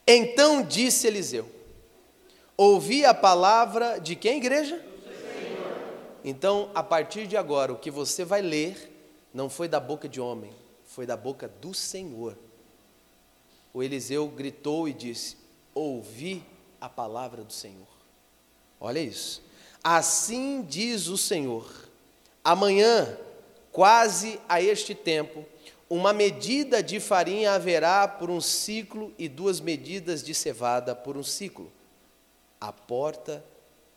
[0.06, 1.50] Então disse Eliseu:
[2.56, 4.85] Ouvi a palavra de quem, igreja?
[6.28, 8.92] Então, a partir de agora, o que você vai ler
[9.32, 10.52] não foi da boca de homem,
[10.84, 12.36] foi da boca do Senhor.
[13.72, 15.36] O Eliseu gritou e disse:
[15.72, 16.42] Ouvi
[16.80, 17.86] a palavra do Senhor.
[18.80, 19.40] Olha isso.
[19.84, 21.70] Assim diz o Senhor:
[22.42, 23.16] amanhã,
[23.70, 25.44] quase a este tempo,
[25.88, 31.22] uma medida de farinha haverá por um ciclo e duas medidas de cevada por um
[31.22, 31.70] ciclo.
[32.60, 33.44] A porta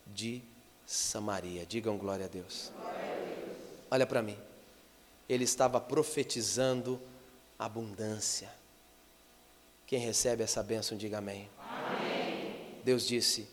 [0.05, 0.43] de
[0.91, 1.65] Samaria.
[1.65, 2.71] Digam glória a Deus.
[2.75, 3.57] Glória a Deus.
[3.91, 4.37] Olha para mim
[5.29, 6.99] ele estava profetizando
[7.57, 8.51] abundância.
[9.85, 11.47] Quem recebe essa bênção, diga amém.
[11.59, 12.55] amém.
[12.83, 13.47] Deus disse: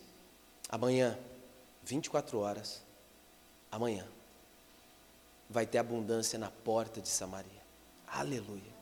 [0.71, 1.19] amanhã,
[1.85, 2.83] 24 horas,
[3.71, 4.07] amanhã,
[5.51, 7.51] vai ter abundância na porta de Samaria.
[8.09, 8.75] Aleluia.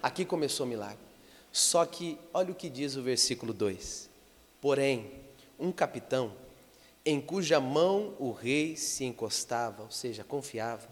[0.00, 1.08] Aqui começou o milagre.
[1.50, 4.08] Só que, olha o que diz o versículo 2:
[4.60, 5.10] Porém,
[5.58, 6.32] um capitão
[7.08, 10.86] em cuja mão o rei se encostava, ou seja, confiava,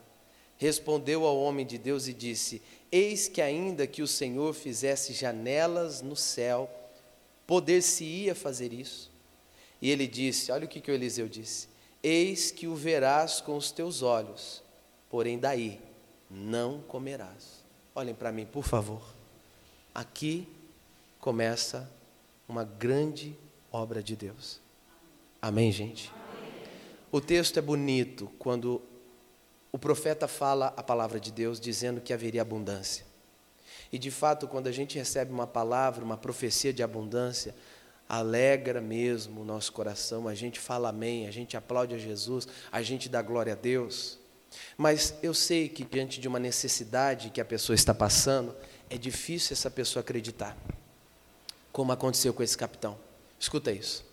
[0.57, 6.01] respondeu ao homem de Deus e disse: Eis que, ainda que o Senhor fizesse janelas
[6.01, 6.71] no céu,
[7.47, 9.11] poder-se-ia fazer isso?
[9.83, 11.69] E ele disse: Olha o que, que o Eliseu disse:
[12.03, 14.63] Eis que o verás com os teus olhos,
[15.11, 15.79] porém daí
[16.31, 17.63] não comerás.
[17.95, 19.03] Olhem para mim, por favor.
[19.95, 20.49] Aqui
[21.21, 21.91] começa
[22.49, 23.37] uma grande
[23.71, 24.65] obra de Deus.
[25.41, 26.13] Amém, gente?
[27.13, 28.83] O texto é bonito quando
[29.71, 33.05] o profeta fala a palavra de Deus dizendo que haveria abundância.
[33.93, 37.55] E de fato, quando a gente recebe uma palavra, uma profecia de abundância,
[38.09, 42.83] alegra mesmo o nosso coração, a gente fala amém, a gente aplaude a Jesus, a
[42.83, 44.19] gente dá glória a Deus.
[44.77, 48.55] Mas eu sei que diante de uma necessidade que a pessoa está passando,
[48.89, 50.57] é difícil essa pessoa acreditar,
[51.73, 52.97] como aconteceu com esse capitão.
[53.39, 54.06] Escuta isso.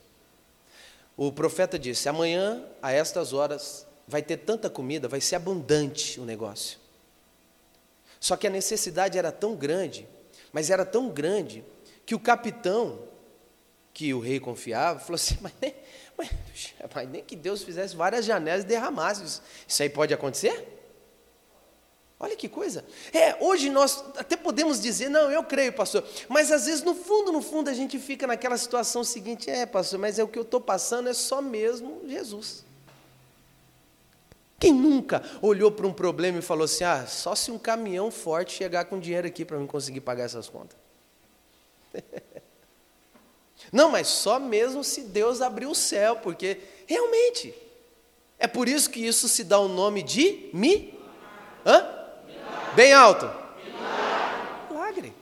[1.16, 6.26] O profeta disse: amanhã, a estas horas, vai ter tanta comida, vai ser abundante o
[6.26, 6.80] negócio.
[8.20, 10.08] Só que a necessidade era tão grande,
[10.52, 11.64] mas era tão grande,
[12.06, 13.00] que o capitão,
[13.94, 15.76] que o rei confiava, falou assim: mas nem,
[16.18, 16.30] mas,
[16.94, 19.24] mas nem que Deus fizesse várias janelas e derramasse.
[19.24, 20.83] Isso, isso aí pode acontecer?
[22.24, 22.86] Olha que coisa.
[23.12, 27.34] É, hoje nós até podemos dizer, não, eu creio, pastor, mas às vezes no fundo,
[27.34, 30.44] no fundo, a gente fica naquela situação seguinte, é, pastor, mas é o que eu
[30.44, 32.64] estou passando é só mesmo Jesus.
[34.58, 38.54] Quem nunca olhou para um problema e falou assim, ah, só se um caminhão forte
[38.54, 40.78] chegar com dinheiro aqui para mim conseguir pagar essas contas.
[43.70, 46.58] Não, mas só mesmo se Deus abrir o céu, porque
[46.88, 47.54] realmente
[48.40, 50.98] é por isso que isso se dá o nome de mi.
[51.66, 52.03] Hã?
[52.76, 53.30] Bem alto.
[54.70, 55.14] Milagre.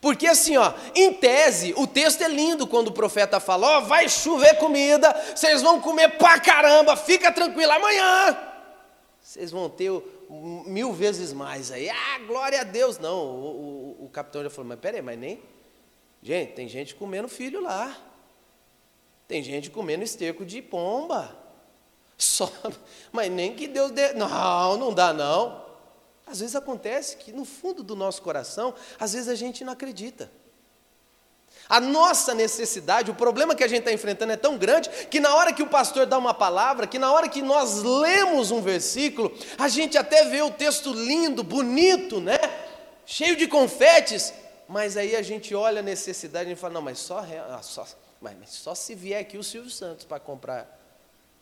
[0.00, 4.08] Porque assim, ó, em tese, o texto é lindo quando o profeta fala: ó, vai
[4.08, 8.50] chover comida, vocês vão comer pra caramba, fica tranquilo, amanhã
[9.30, 9.92] vocês vão ter
[10.66, 11.88] mil vezes mais aí.
[11.88, 12.98] Ah, glória a Deus.
[12.98, 15.40] Não, o, o, o capitão já falou: mas peraí, mas nem.
[16.20, 17.96] Gente, tem gente comendo filho lá.
[19.28, 21.36] Tem gente comendo esterco de pomba.
[22.18, 22.50] Só,
[23.12, 24.14] mas nem que Deus dê.
[24.14, 25.69] Não, não dá não.
[26.30, 30.30] Às vezes acontece que no fundo do nosso coração, às vezes a gente não acredita.
[31.68, 35.34] A nossa necessidade, o problema que a gente está enfrentando é tão grande que na
[35.34, 39.36] hora que o pastor dá uma palavra, que na hora que nós lemos um versículo,
[39.58, 42.38] a gente até vê o texto lindo, bonito, né?
[43.04, 44.32] Cheio de confetes,
[44.68, 47.84] mas aí a gente olha a necessidade e fala, não, mas só, ah, só,
[48.20, 50.79] mas só se vier aqui o Silvio Santos para comprar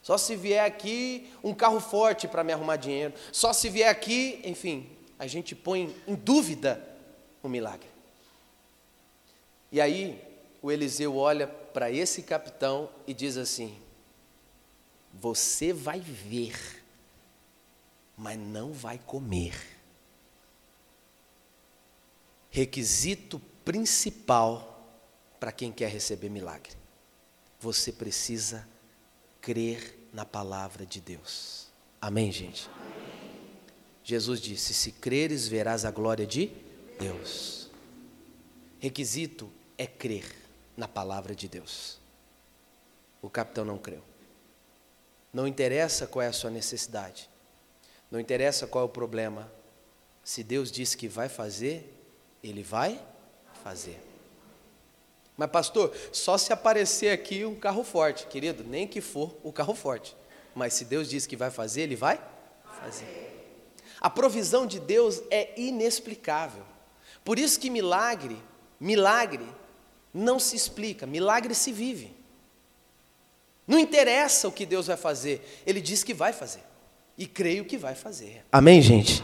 [0.03, 3.13] só se vier aqui um carro forte para me arrumar dinheiro.
[3.33, 6.83] Só se vier aqui, enfim, a gente põe em dúvida
[7.43, 7.89] o milagre.
[9.71, 10.23] E aí,
[10.63, 13.77] o Eliseu olha para esse capitão e diz assim:
[15.13, 16.83] Você vai ver,
[18.17, 19.55] mas não vai comer.
[22.51, 24.83] Requisito principal
[25.39, 26.73] para quem quer receber milagre:
[27.61, 28.67] você precisa
[29.49, 31.69] crer na palavra de Deus.
[31.99, 32.69] Amém, gente?
[32.69, 32.99] Amém.
[34.05, 36.53] Jesus disse: Se creres, verás a glória de
[36.99, 37.71] Deus.
[38.79, 40.27] Requisito é crer
[40.77, 41.99] na palavra de Deus.
[43.23, 44.03] O capitão não creu.
[45.33, 47.31] Não interessa qual é a sua necessidade,
[48.11, 49.51] não interessa qual é o problema.
[50.23, 51.91] Se Deus disse que vai fazer,
[52.43, 53.03] Ele vai
[53.65, 54.08] fazer.
[55.39, 59.73] Mas, pastor, só se aparecer aqui um carro forte, querido, nem que for o carro
[59.73, 60.17] forte.
[60.53, 62.21] Mas se Deus diz que vai fazer, Ele vai
[62.83, 63.07] fazer.
[64.01, 66.65] A provisão de Deus é inexplicável.
[67.25, 68.37] Por isso que milagre,
[68.81, 69.47] milagre,
[70.13, 72.13] não se explica, milagre se vive.
[73.65, 76.65] Não interessa o que Deus vai fazer, Ele diz que vai fazer.
[77.17, 78.45] E creio que vai fazer.
[78.51, 79.23] Amém, gente?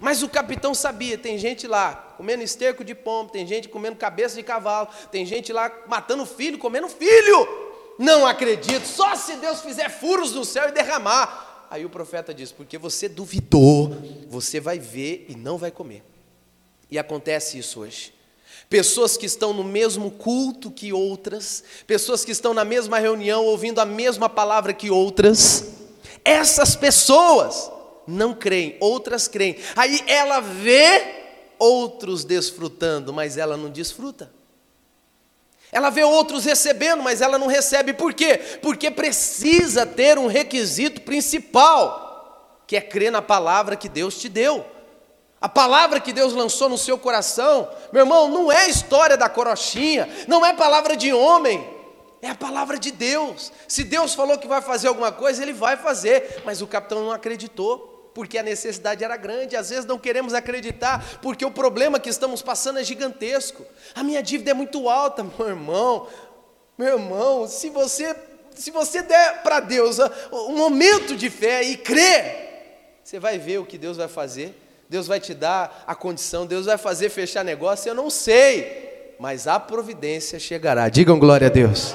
[0.00, 4.36] Mas o capitão sabia, tem gente lá comendo esterco de pombo, tem gente comendo cabeça
[4.36, 7.66] de cavalo, tem gente lá matando filho, comendo filho.
[7.98, 11.66] Não acredito, só se Deus fizer furos no céu e derramar.
[11.70, 13.96] Aí o profeta diz: porque você duvidou,
[14.28, 16.02] você vai ver e não vai comer.
[16.90, 18.14] E acontece isso hoje.
[18.68, 23.80] Pessoas que estão no mesmo culto que outras, pessoas que estão na mesma reunião ouvindo
[23.80, 25.72] a mesma palavra que outras,
[26.24, 27.70] essas pessoas
[28.06, 29.56] não creem, outras creem.
[29.74, 31.24] Aí ela vê
[31.58, 34.30] outros desfrutando, mas ela não desfruta.
[35.72, 37.92] Ela vê outros recebendo, mas ela não recebe.
[37.92, 38.38] Por quê?
[38.62, 44.64] Porque precisa ter um requisito principal, que é crer na palavra que Deus te deu.
[45.40, 50.08] A palavra que Deus lançou no seu coração, meu irmão, não é história da corochinha,
[50.26, 51.76] não é palavra de homem,
[52.22, 53.52] É a palavra de Deus.
[53.68, 56.42] Se Deus falou que vai fazer alguma coisa, ele vai fazer.
[56.44, 59.56] Mas o capitão não acreditou, porque a necessidade era grande.
[59.56, 63.62] Às vezes não queremos acreditar, porque o problema que estamos passando é gigantesco.
[63.94, 66.08] A minha dívida é muito alta, meu irmão.
[66.78, 68.16] Meu irmão, se você
[68.54, 69.98] se você der para Deus
[70.32, 74.56] um momento de fé e crer, você vai ver o que Deus vai fazer.
[74.88, 79.46] Deus vai te dar a condição, Deus vai fazer fechar negócio, eu não sei, mas
[79.46, 80.88] a providência chegará.
[80.88, 81.94] Digam glória a Deus.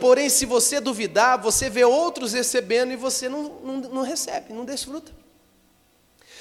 [0.00, 4.64] Porém, se você duvidar, você vê outros recebendo e você não, não, não recebe, não
[4.64, 5.18] desfruta.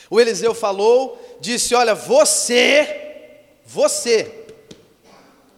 [0.09, 3.21] O Eliseu falou, disse: Olha, você,
[3.65, 4.45] você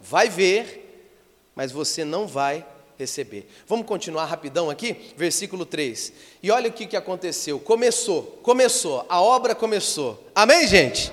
[0.00, 1.10] vai ver,
[1.54, 2.64] mas você não vai
[2.98, 3.48] receber.
[3.66, 5.12] Vamos continuar rapidão aqui?
[5.16, 6.12] Versículo 3.
[6.42, 7.58] E olha o que, que aconteceu.
[7.58, 10.22] Começou, começou, a obra começou.
[10.34, 11.12] Amém, gente?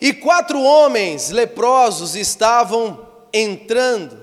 [0.00, 4.20] E quatro homens leprosos estavam entrando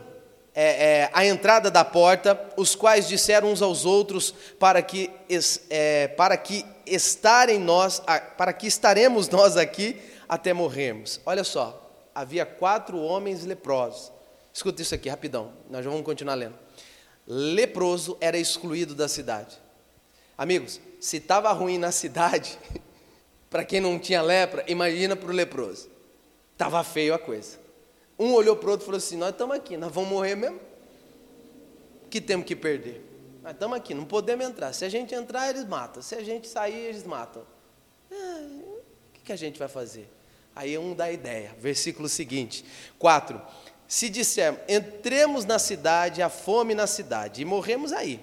[0.53, 5.09] é, é, à entrada da porta, os quais disseram uns aos outros para que,
[5.69, 8.01] é, para que estarem nós,
[8.37, 11.19] para que estaremos nós aqui até morrermos.
[11.25, 14.11] Olha só, havia quatro homens leprosos.
[14.53, 15.53] Escuta isso aqui, rapidão.
[15.69, 16.55] Nós já vamos continuar lendo.
[17.25, 19.57] Leproso era excluído da cidade.
[20.37, 22.57] Amigos, se estava ruim na cidade,
[23.49, 25.89] para quem não tinha lepra, imagina para o leproso.
[26.53, 27.57] Estava feio a coisa.
[28.17, 30.59] Um olhou para o outro e falou assim: Nós estamos aqui, nós vamos morrer mesmo.
[32.09, 33.08] que temos que perder?
[33.49, 34.71] Nós estamos aqui, não podemos entrar.
[34.73, 36.03] Se a gente entrar, eles matam.
[36.03, 37.41] Se a gente sair, eles matam.
[38.11, 38.81] É, o
[39.23, 40.07] que, a gente vai fazer?
[40.55, 41.55] Aí um dá ideia.
[41.59, 42.63] Versículo seguinte:
[42.99, 43.41] 4
[43.87, 48.19] se dissermos, entremos na cidade, há fome na cidade, e morremos aí.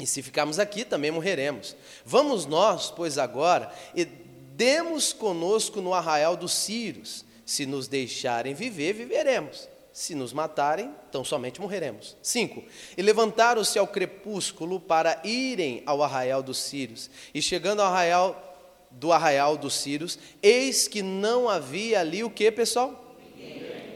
[0.00, 1.76] E se ficarmos aqui, também morreremos.
[2.02, 7.26] Vamos nós, pois agora, e demos conosco no arraial dos Círios.
[7.44, 9.68] Se nos deixarem viver, viveremos.
[9.96, 12.18] Se nos matarem, então somente morreremos.
[12.20, 12.62] 5.
[12.98, 17.08] E levantaram-se ao crepúsculo para irem ao arraial dos Círios.
[17.32, 22.52] E chegando ao arraial do arraial dos Círios, eis que não havia ali o que,
[22.52, 23.16] pessoal?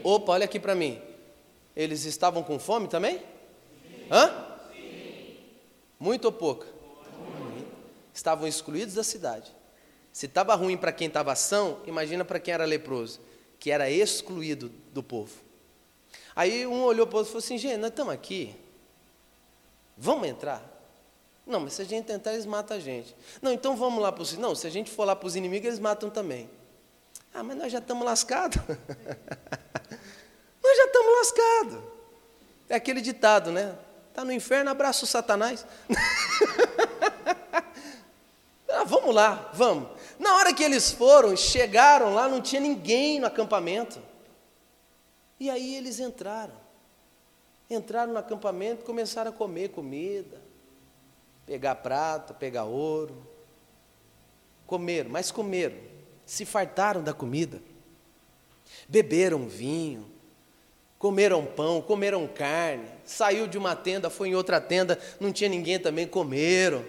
[0.03, 0.99] Opa, olha aqui para mim.
[1.75, 3.17] Eles estavam com fome também?
[3.19, 4.07] Sim.
[4.09, 4.47] Hã?
[4.73, 5.37] Sim.
[5.99, 6.65] Muito ou pouca?
[8.11, 9.55] Estavam excluídos da cidade.
[10.11, 13.19] Se estava ruim para quem estava ação, imagina para quem era leproso,
[13.59, 15.50] que era excluído do povo.
[16.35, 18.55] Aí um olhou para o outro e falou assim: gente, nós estamos aqui,
[19.97, 20.71] vamos entrar?
[21.45, 23.15] Não, mas se a gente tentar, eles matam a gente.
[23.41, 24.37] Não, então vamos lá para os.
[24.37, 26.49] Não, se a gente for lá para os inimigos, eles matam também.
[27.33, 28.61] Ah, mas nós já estamos lascados.
[30.63, 31.79] nós já estamos lascados.
[32.69, 33.75] É aquele ditado, né?
[34.09, 35.65] Está no inferno, abraça o Satanás.
[38.69, 39.89] ah, vamos lá, vamos.
[40.19, 44.00] Na hora que eles foram, chegaram lá, não tinha ninguém no acampamento.
[45.41, 46.53] E aí eles entraram.
[47.67, 50.39] Entraram no acampamento e começaram a comer comida,
[51.47, 53.15] pegar prata, pegar ouro.
[54.67, 55.91] Comeram, mas comeram
[56.31, 57.59] se fartaram da comida,
[58.87, 60.09] beberam vinho,
[60.97, 65.77] comeram pão, comeram carne, saiu de uma tenda, foi em outra tenda, não tinha ninguém
[65.77, 66.85] também, comeram.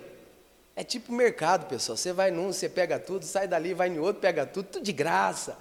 [0.77, 1.97] É tipo mercado, pessoal.
[1.97, 4.93] Você vai num, você pega tudo, sai dali, vai em outro, pega tudo, tudo de
[4.93, 5.59] graça,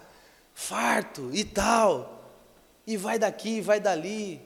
[0.54, 2.21] farto e tal.
[2.86, 4.42] E vai daqui, vai dali.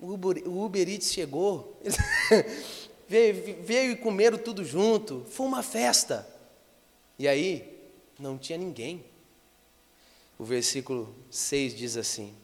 [0.00, 1.80] O Uber, o Uber Eats chegou,
[3.08, 5.24] veio, veio e comeram tudo junto.
[5.30, 6.28] Foi uma festa.
[7.18, 7.76] E aí,
[8.18, 9.04] não tinha ninguém.
[10.38, 12.34] O versículo 6 diz assim: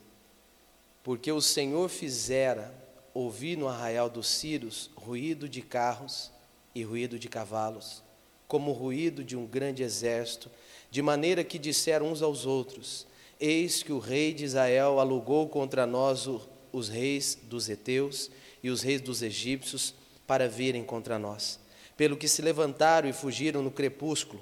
[1.03, 2.75] Porque o Senhor fizera
[3.13, 6.31] ouvir no arraial dos Círios ruído de carros
[6.75, 8.03] e ruído de cavalos,
[8.49, 10.51] como o ruído de um grande exército,
[10.91, 13.07] de maneira que disseram uns aos outros:
[13.45, 16.29] Eis que o rei de Israel alugou contra nós
[16.73, 18.31] os reis dos heteus
[18.63, 19.97] e os reis dos egípcios
[20.29, 21.59] para virem contra nós.
[21.97, 24.41] Pelo que se levantaram e fugiram no crepúsculo,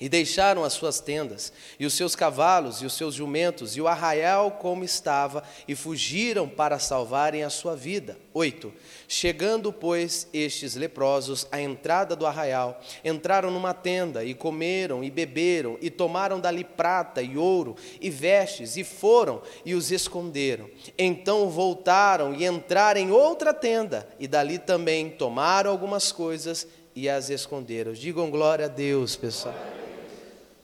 [0.00, 3.88] e deixaram as suas tendas, e os seus cavalos, e os seus jumentos, e o
[3.88, 8.16] arraial como estava, e fugiram para salvarem a sua vida.
[8.32, 8.72] 8.
[9.08, 15.76] Chegando, pois, estes leprosos à entrada do arraial, entraram numa tenda, e comeram, e beberam,
[15.80, 20.70] e tomaram dali prata e ouro, e vestes, e foram, e os esconderam.
[20.96, 27.30] Então voltaram e entraram em outra tenda, e dali também tomaram algumas coisas, e as
[27.30, 27.92] esconderam.
[27.92, 29.77] Digam glória a Deus, pessoal.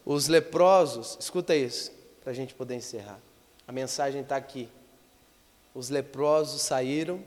[0.05, 1.91] Os leprosos, escuta isso,
[2.23, 3.19] para a gente poder encerrar.
[3.67, 4.69] A mensagem está aqui.
[5.75, 7.23] Os leprosos saíram,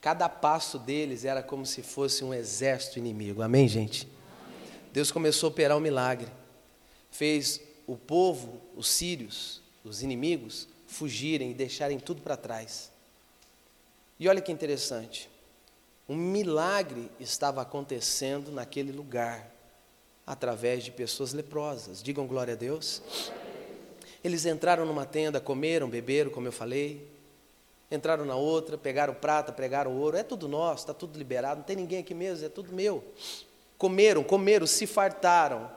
[0.00, 3.42] cada passo deles era como se fosse um exército inimigo.
[3.42, 4.08] Amém, gente?
[4.92, 6.28] Deus começou a operar um milagre.
[7.10, 12.90] Fez o povo, os sírios, os inimigos, fugirem e deixarem tudo para trás.
[14.20, 15.28] E olha que interessante.
[16.08, 19.51] Um milagre estava acontecendo naquele lugar,
[20.26, 22.02] através de pessoas leprosas.
[22.02, 23.02] Digam glória a Deus.
[24.22, 27.08] Eles entraram numa tenda, comeram, beberam, como eu falei.
[27.90, 30.16] Entraram na outra, pegaram prata, pegaram ouro.
[30.16, 33.04] É tudo nosso, está tudo liberado, não tem ninguém aqui mesmo, é tudo meu.
[33.76, 35.70] Comeram, comeram, se fartaram.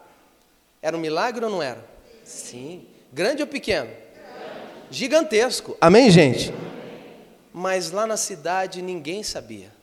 [0.82, 1.84] Era um milagre ou não era?
[2.24, 2.88] Sim.
[3.12, 3.90] Grande ou pequeno?
[4.92, 5.76] Gigantesco.
[5.82, 6.54] Amém, gente?
[7.52, 9.74] Mas lá na cidade ninguém sabia.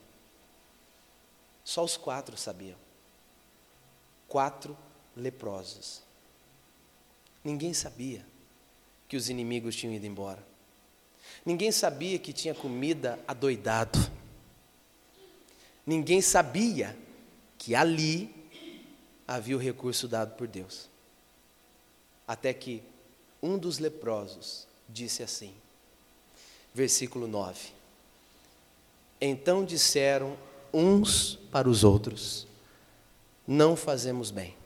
[1.65, 2.77] Só os quatro sabiam.
[4.33, 4.75] Quatro
[5.15, 6.01] leprosos.
[7.45, 8.25] Ninguém sabia
[9.07, 10.43] que os inimigos tinham ido embora.
[11.45, 13.99] Ninguém sabia que tinha comida adoidado.
[15.85, 16.97] Ninguém sabia
[17.59, 18.35] que ali
[19.29, 20.89] havia o recurso dado por Deus.
[22.27, 22.83] Até que
[23.43, 25.53] um dos leprosos disse assim,
[26.73, 27.69] versículo 9:
[29.21, 30.39] Então disseram
[30.73, 32.47] uns para os outros:
[33.47, 34.57] Não fazemos bem.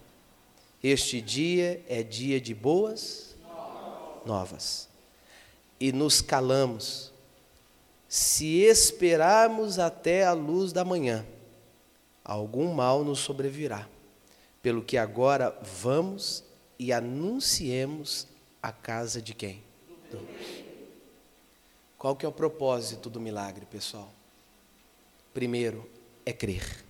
[0.82, 3.34] Este dia é dia de boas
[4.24, 4.88] novas.
[5.80, 7.12] E nos calamos.
[8.08, 11.26] Se esperarmos até a luz da manhã,
[12.24, 13.88] algum mal nos sobrevirá.
[14.62, 16.44] Pelo que agora vamos
[16.78, 18.26] e anunciemos
[18.62, 19.62] a casa de quem?
[20.10, 20.20] Do...
[21.98, 24.12] Qual que é o propósito do milagre, pessoal?
[25.32, 25.88] Primeiro,
[26.24, 26.85] é crer.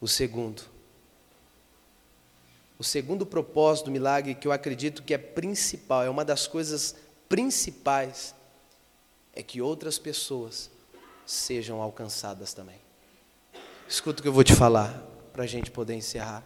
[0.00, 0.62] O segundo,
[2.78, 6.94] o segundo propósito do milagre, que eu acredito que é principal, é uma das coisas
[7.28, 8.34] principais,
[9.34, 10.70] é que outras pessoas
[11.26, 12.78] sejam alcançadas também.
[13.88, 16.44] Escuta o que eu vou te falar, para a gente poder encerrar.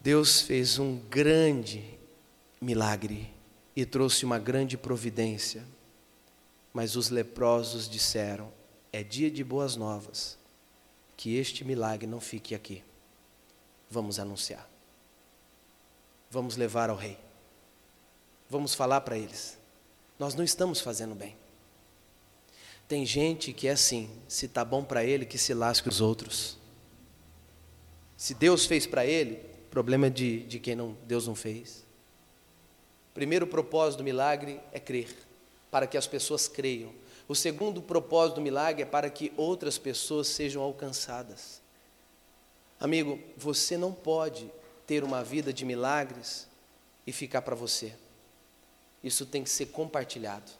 [0.00, 1.98] Deus fez um grande
[2.60, 3.32] milagre
[3.74, 5.64] e trouxe uma grande providência,
[6.72, 8.52] mas os leprosos disseram:
[8.92, 10.38] é dia de boas novas,
[11.16, 12.82] que este milagre não fique aqui.
[13.90, 14.68] Vamos anunciar.
[16.30, 17.18] Vamos levar ao rei.
[18.48, 19.58] Vamos falar para eles.
[20.18, 21.36] Nós não estamos fazendo bem.
[22.86, 26.58] Tem gente que é assim, se tá bom para ele, que se lasque os outros.
[28.16, 29.36] Se Deus fez para ele,
[29.70, 31.84] problema de, de quem não, Deus não fez.
[33.12, 35.14] Primeiro propósito do milagre é crer,
[35.70, 36.92] para que as pessoas creiam.
[37.26, 41.62] O segundo propósito do milagre é para que outras pessoas sejam alcançadas.
[42.78, 44.50] Amigo, você não pode
[44.86, 46.46] ter uma vida de milagres
[47.06, 47.94] e ficar para você.
[49.02, 50.50] Isso tem que ser compartilhado.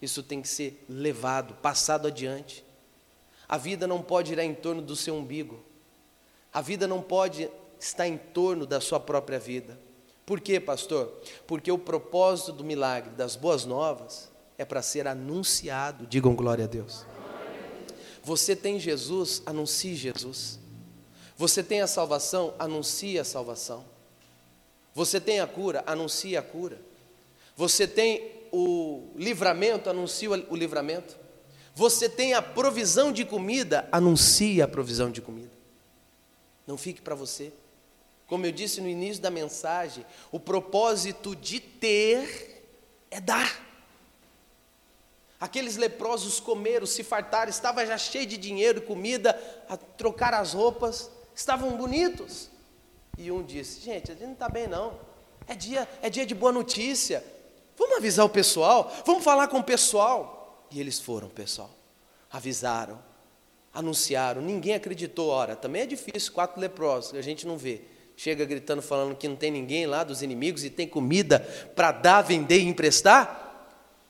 [0.00, 2.64] Isso tem que ser levado, passado adiante.
[3.48, 5.62] A vida não pode ir em torno do seu umbigo.
[6.52, 9.78] A vida não pode estar em torno da sua própria vida.
[10.26, 11.12] Por quê, pastor?
[11.46, 14.31] Porque o propósito do milagre, das boas novas,
[14.62, 16.06] é para ser anunciado.
[16.06, 17.04] Digam glória a Deus.
[18.22, 20.58] Você tem Jesus, anuncie Jesus.
[21.36, 23.84] Você tem a salvação, anuncie a salvação.
[24.94, 26.80] Você tem a cura, anuncie a cura.
[27.56, 31.16] Você tem o livramento, anuncie o livramento.
[31.74, 35.50] Você tem a provisão de comida, anuncie a provisão de comida.
[36.66, 37.52] Não fique para você.
[38.26, 42.62] Como eu disse no início da mensagem, o propósito de ter
[43.10, 43.71] é dar.
[45.42, 49.36] Aqueles leprosos comeram, se fartaram, estava já cheio de dinheiro, comida,
[49.68, 52.48] a trocar as roupas, estavam bonitos.
[53.18, 55.00] E um disse: Gente, a gente não está bem, não.
[55.48, 57.24] É dia, é dia de boa notícia.
[57.76, 60.64] Vamos avisar o pessoal, vamos falar com o pessoal.
[60.70, 61.70] E eles foram, pessoal.
[62.30, 63.02] Avisaram,
[63.74, 65.28] anunciaram, ninguém acreditou.
[65.30, 67.80] Ora, também é difícil, quatro leprosos, a gente não vê.
[68.16, 71.40] Chega gritando, falando que não tem ninguém lá dos inimigos e tem comida
[71.74, 73.42] para dar, vender e emprestar.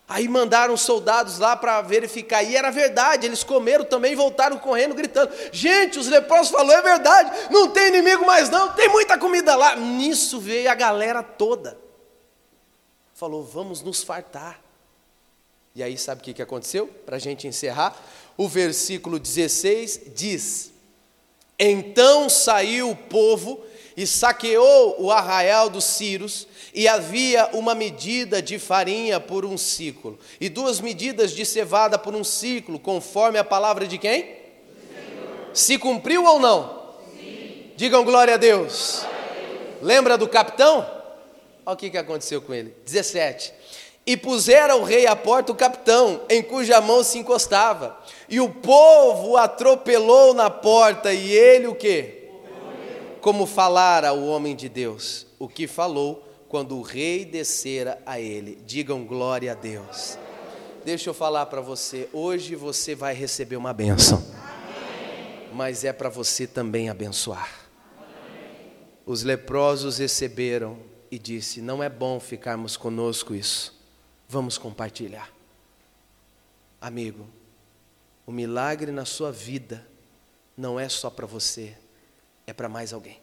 [0.09, 4.95] Aí mandaram soldados lá para verificar, e era verdade, eles comeram também e voltaram correndo,
[4.95, 9.55] gritando: Gente, os leprosos falou, é verdade, não tem inimigo mais não, tem muita comida
[9.57, 9.77] lá.
[9.77, 11.79] Nisso veio a galera toda.
[13.15, 14.61] Falou: Vamos nos fartar.
[15.75, 16.87] E aí, sabe o que aconteceu?
[16.87, 17.97] Para a gente encerrar,
[18.37, 20.73] o versículo 16 diz:
[21.59, 23.65] Então saiu o povo
[24.03, 30.19] e saqueou o arraial dos Círios, e havia uma medida de farinha por um ciclo,
[30.41, 34.37] e duas medidas de cevada por um ciclo, conforme a palavra de quem?
[35.53, 36.83] Se cumpriu ou não?
[37.15, 37.71] Sim.
[37.77, 39.01] Digam glória a Deus.
[39.01, 39.83] Glória a Deus.
[39.83, 40.79] Lembra do capitão?
[41.65, 42.75] Olha o que, aconteceu com ele.
[42.85, 43.53] 17.
[44.05, 47.97] E pusera o rei à porta o capitão, em cuja mão se encostava.
[48.29, 52.22] E o povo atropelou na porta, e ele o quê?
[53.23, 58.59] Como falara o homem de Deus, o que falou quando o rei descera a ele.
[58.67, 60.19] Digam glória a Deus.
[60.85, 64.21] Deixa eu falar para você, hoje você vai receber uma bênção,
[65.53, 67.49] mas é para você também abençoar.
[69.07, 70.77] Os leprosos receberam
[71.09, 73.73] e disse: Não é bom ficarmos conosco isso,
[74.29, 75.31] vamos compartilhar.
[76.81, 77.29] Amigo,
[78.27, 79.87] o milagre na sua vida
[80.57, 81.77] não é só para você,
[82.47, 83.21] é para mais alguém.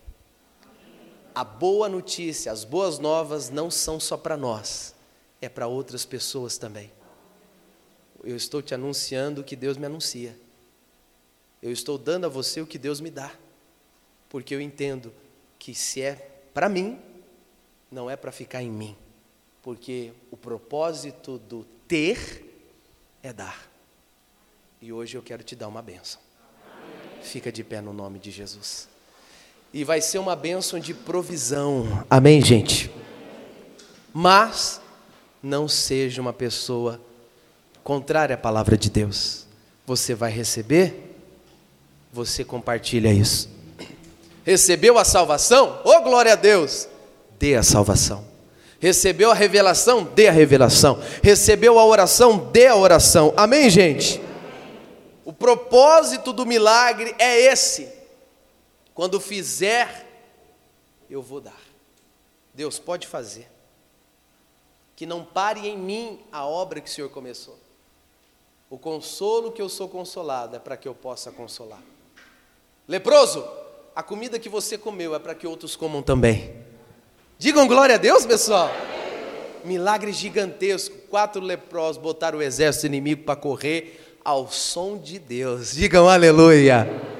[1.34, 4.95] A boa notícia, as boas novas não são só para nós,
[5.41, 6.91] é para outras pessoas também.
[8.24, 10.38] Eu estou te anunciando o que Deus me anuncia.
[11.61, 13.32] Eu estou dando a você o que Deus me dá,
[14.28, 15.13] porque eu entendo
[15.57, 16.15] que se é
[16.53, 16.99] para mim,
[17.91, 18.95] não é para ficar em mim,
[19.61, 22.45] porque o propósito do ter
[23.22, 23.70] é dar.
[24.82, 26.22] E hoje eu quero te dar uma bênção.
[27.22, 28.88] Fica de pé no nome de Jesus.
[29.74, 32.05] E vai ser uma bênção de provisão.
[32.09, 32.91] Amém, gente?
[34.11, 34.82] Mas
[35.41, 36.99] não seja uma pessoa
[37.84, 39.45] contrária à palavra de Deus.
[39.86, 41.15] Você vai receber,
[42.11, 43.49] você compartilha isso.
[44.43, 45.80] Recebeu a salvação?
[45.84, 46.88] Oh, glória a Deus!
[47.38, 48.26] Dê a salvação.
[48.80, 50.03] Recebeu a revelação?
[50.03, 50.99] Dê a revelação.
[51.22, 52.49] Recebeu a oração?
[52.51, 53.34] Dê a oração.
[53.38, 54.22] Amém, gente?
[55.24, 57.99] O propósito do milagre é esse.
[59.00, 60.06] Quando fizer,
[61.10, 61.62] eu vou dar.
[62.54, 63.47] Deus pode fazer.
[64.93, 67.58] Que não pare em mim a obra que o Senhor começou.
[68.70, 71.82] O consolo que eu sou consolado é para que eu possa consolar.
[72.89, 73.47] Leproso,
[73.95, 76.54] a comida que você comeu é para que outros comam também.
[77.38, 78.70] Digam glória a Deus, pessoal.
[79.64, 80.97] Milagre gigantesco.
[81.10, 85.72] Quatro leprosos botaram o exército inimigo para correr ao som de Deus.
[85.72, 87.18] Digam aleluia.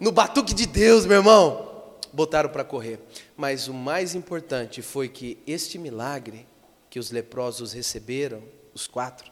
[0.00, 1.68] No batuque de Deus, meu irmão.
[2.10, 2.98] Botaram para correr.
[3.36, 6.46] Mas o mais importante foi que este milagre
[6.88, 8.42] que os leprosos receberam,
[8.74, 9.30] os quatro,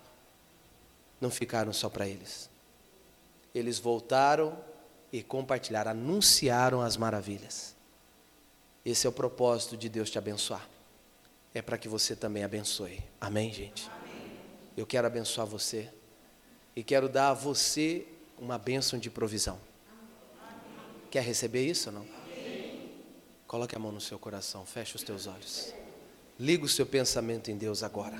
[1.19, 2.51] não ficaram só para eles.
[3.55, 4.57] Eles voltaram
[5.11, 7.75] e compartilharam, anunciaram as maravilhas.
[8.85, 10.69] Esse é o propósito de Deus te abençoar.
[11.55, 13.03] É para que você também abençoe.
[13.19, 13.91] Amém, gente?
[13.91, 14.33] Amém.
[14.77, 15.91] Eu quero abençoar você
[16.77, 18.07] e quero dar a você
[18.39, 19.59] uma bênção de provisão.
[21.11, 22.05] Quer receber isso ou não?
[23.47, 25.73] Coloque a mão no seu coração, feche os teus olhos.
[26.39, 28.17] Liga o seu pensamento em Deus agora.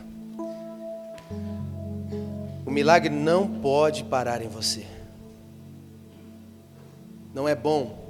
[2.65, 4.87] O milagre não pode parar em você.
[7.35, 8.09] Não é bom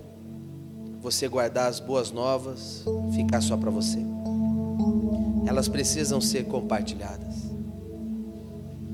[1.01, 3.99] você guardar as boas novas, ficar só para você.
[5.47, 7.35] Elas precisam ser compartilhadas.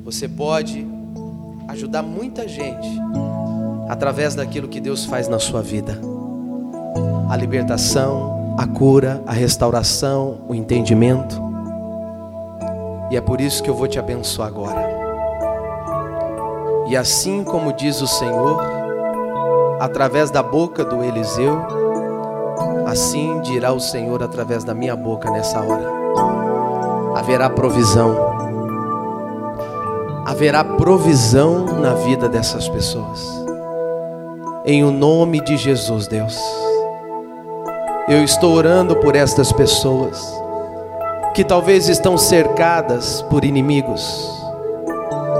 [0.03, 0.87] Você pode
[1.69, 2.89] ajudar muita gente
[3.95, 5.97] através daquilo que Deus faz na sua vida.
[7.31, 11.41] A libertação, a cura, a restauração, o entendimento.
[13.11, 14.85] E é por isso que eu vou te abençoar agora.
[16.89, 18.61] E assim como diz o Senhor,
[19.79, 21.57] através da boca do Eliseu,
[22.87, 25.89] assim dirá o Senhor através da minha boca nessa hora.
[27.17, 28.35] Haverá provisão
[30.27, 33.44] haverá provisão na vida dessas pessoas.
[34.67, 36.41] Em o nome de Jesus, Deus.
[38.09, 40.19] Eu estou orando por estas pessoas
[41.35, 44.27] que talvez estão cercadas por inimigos,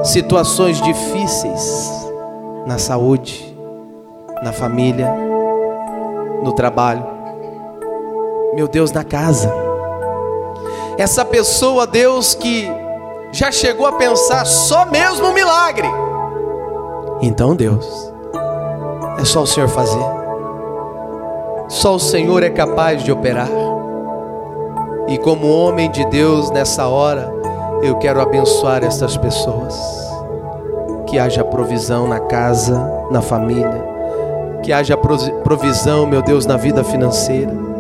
[0.05, 1.91] situações difíceis
[2.67, 3.57] na saúde,
[4.43, 5.11] na família,
[6.43, 7.07] no trabalho.
[8.55, 9.51] Meu Deus, na casa.
[10.99, 12.69] Essa pessoa, Deus, que
[13.33, 15.89] já chegou a pensar só mesmo um milagre.
[17.23, 18.14] Então, Deus,
[19.25, 20.05] é só o Senhor fazer.
[21.67, 23.49] Só o Senhor é capaz de operar.
[25.09, 27.33] E como homem de Deus nessa hora,
[27.83, 29.75] eu quero abençoar essas pessoas.
[31.07, 32.79] Que haja provisão na casa,
[33.11, 33.83] na família.
[34.63, 37.74] Que haja provisão, meu Deus, na vida financeira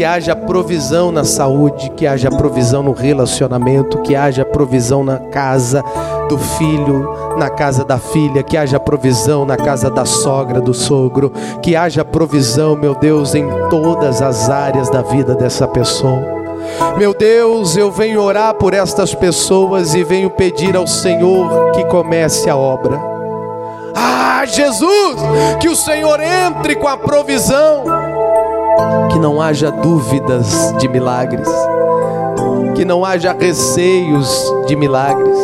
[0.00, 5.84] que haja provisão na saúde, que haja provisão no relacionamento, que haja provisão na casa
[6.26, 11.30] do filho, na casa da filha, que haja provisão na casa da sogra, do sogro,
[11.60, 16.24] que haja provisão, meu Deus, em todas as áreas da vida dessa pessoa.
[16.96, 22.48] Meu Deus, eu venho orar por estas pessoas e venho pedir ao Senhor que comece
[22.48, 22.98] a obra.
[23.94, 25.20] Ah, Jesus,
[25.60, 27.84] que o Senhor entre com a provisão
[29.12, 31.48] que não haja dúvidas de milagres,
[32.74, 35.36] que não haja receios de milagres,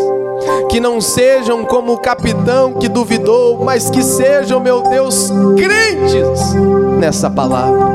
[0.68, 6.54] que não sejam como o capitão que duvidou, mas que sejam, meu Deus, crentes
[6.98, 7.94] nessa palavra,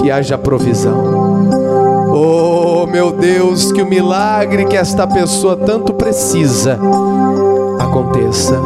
[0.00, 1.20] que haja provisão.
[2.12, 6.78] Oh, meu Deus, que o milagre que esta pessoa tanto precisa
[7.78, 8.60] aconteça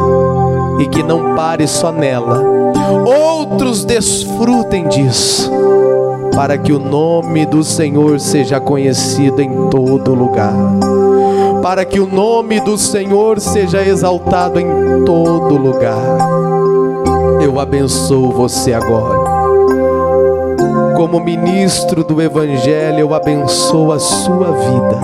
[0.79, 2.64] e que não pare só nela.
[3.05, 5.51] Outros desfrutem disso,
[6.35, 10.53] para que o nome do Senhor seja conhecido em todo lugar.
[11.61, 15.97] Para que o nome do Senhor seja exaltado em todo lugar.
[17.41, 19.35] Eu abençoo você agora.
[20.95, 24.99] Como ministro do Evangelho, eu abençoo a sua vida.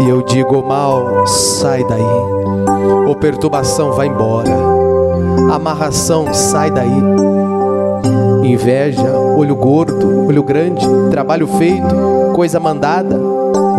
[0.00, 4.71] E eu digo: mal, sai daí ou perturbação, vai embora.
[5.52, 7.02] Amarração, sai daí.
[8.42, 11.94] Inveja, olho gordo, olho grande, trabalho feito,
[12.34, 13.20] coisa mandada,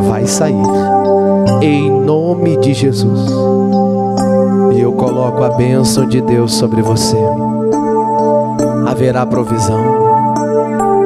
[0.07, 0.55] vai sair.
[1.61, 3.28] Em nome de Jesus.
[4.76, 7.17] E eu coloco a bênção de Deus sobre você.
[8.86, 9.82] Haverá provisão,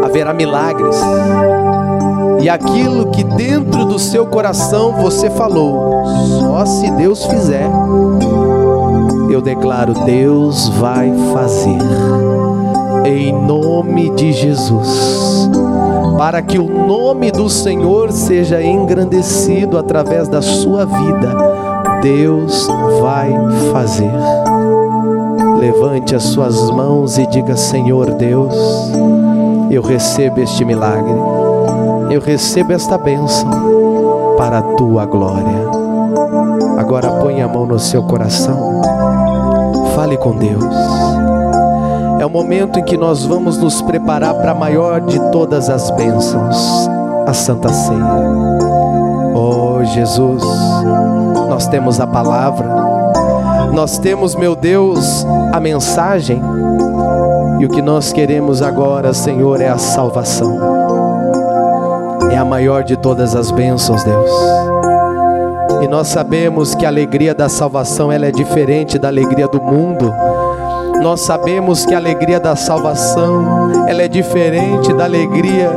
[0.03, 0.97] haverá milagres
[2.39, 6.05] e aquilo que dentro do seu coração você falou,
[6.39, 7.69] só se Deus fizer,
[9.37, 11.77] eu declaro: Deus vai fazer,
[13.05, 15.49] em nome de Jesus,
[16.17, 21.35] para que o nome do Senhor seja engrandecido através da sua vida,
[22.01, 22.67] Deus
[23.01, 23.33] vai
[23.71, 24.11] fazer.
[25.59, 28.55] Levante as suas mãos e diga: Senhor Deus,
[29.69, 31.15] eu recebo este milagre
[32.09, 33.49] eu recebo esta bênção
[34.37, 35.69] para a tua glória.
[36.77, 38.76] Agora põe a mão no seu coração,
[39.97, 40.63] fale com Deus.
[42.19, 45.89] É o momento em que nós vamos nos preparar para a maior de todas as
[45.89, 46.87] bênçãos,
[47.25, 48.05] a Santa Ceia.
[49.33, 50.43] Oh Jesus,
[51.49, 52.67] nós temos a palavra,
[53.73, 56.39] nós temos, meu Deus, a mensagem,
[57.59, 60.77] e o que nós queremos agora, Senhor, é a salvação
[62.29, 64.76] é a maior de todas as bênçãos, Deus.
[65.81, 70.13] E nós sabemos que a alegria da salvação ela é diferente da alegria do mundo.
[71.01, 75.71] Nós sabemos que a alegria da salvação ela é diferente da alegria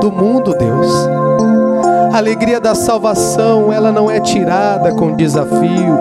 [0.00, 1.08] do mundo, Deus.
[2.12, 6.00] A alegria da salvação ela não é tirada com desafios,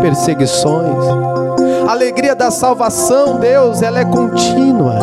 [0.00, 1.04] perseguições.
[1.86, 4.98] A alegria da salvação, Deus, ela é contínua.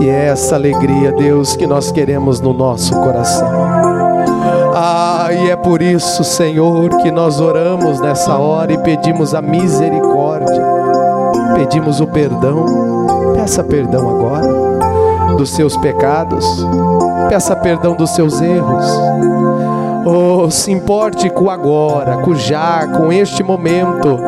[0.00, 3.73] E é essa alegria, Deus, que nós queremos no nosso coração.
[4.74, 10.62] Ah, e é por isso, Senhor, que nós oramos nessa hora e pedimos a misericórdia,
[11.54, 13.34] pedimos o perdão.
[13.36, 14.74] Peça perdão agora
[15.36, 16.44] dos seus pecados,
[17.28, 18.86] peça perdão dos seus erros.
[20.06, 24.18] Oh, se importe com agora, com já, com este momento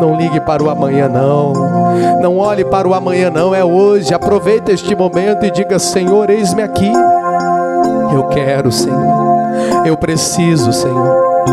[0.00, 1.52] não ligue para o amanhã, não.
[2.22, 3.54] Não olhe para o amanhã, não.
[3.54, 4.14] É hoje.
[4.14, 6.90] Aproveita este momento e diga: Senhor, eis-me aqui.
[8.12, 9.19] Eu quero, Senhor.
[9.84, 11.44] Eu preciso, Senhor.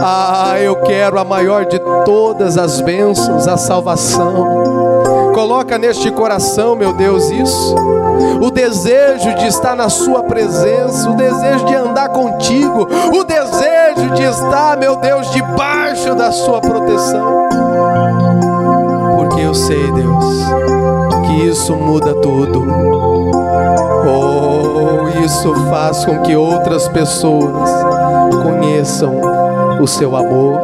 [0.00, 5.32] Ah, eu quero a maior de todas as bênçãos, a salvação.
[5.34, 7.74] Coloca neste coração, meu Deus, isso.
[8.40, 14.22] O desejo de estar na Sua presença, o desejo de andar contigo, o desejo de
[14.22, 17.46] estar, meu Deus, debaixo da Sua proteção
[19.46, 20.24] eu sei, Deus,
[21.26, 23.15] que isso muda tudo.
[24.06, 27.70] Oh, isso faz com que outras pessoas
[28.42, 29.20] conheçam
[29.80, 30.60] o seu amor,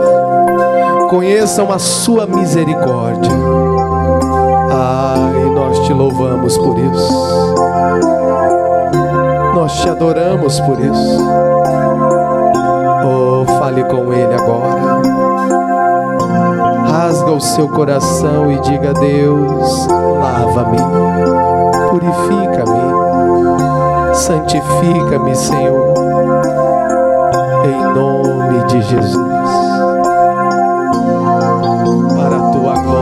[1.10, 3.32] conheçam a sua misericórdia.
[4.70, 7.54] Ai, nós te louvamos por isso.
[9.54, 11.18] Nós te adoramos por isso.
[13.04, 15.02] Oh, fale com Ele agora
[17.12, 20.78] rasga o seu coração e diga Deus: lava-me,
[21.90, 22.91] purifica-me,
[24.22, 25.94] santifica-me, Senhor,
[27.64, 29.32] em nome de Jesus.
[31.82, 32.92] sendo liberada.
[32.92, 33.01] Sou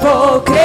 [0.00, 0.61] diga.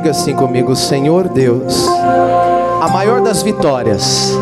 [0.00, 1.86] Diga assim comigo, Senhor Deus,
[2.80, 4.32] a maior das vitórias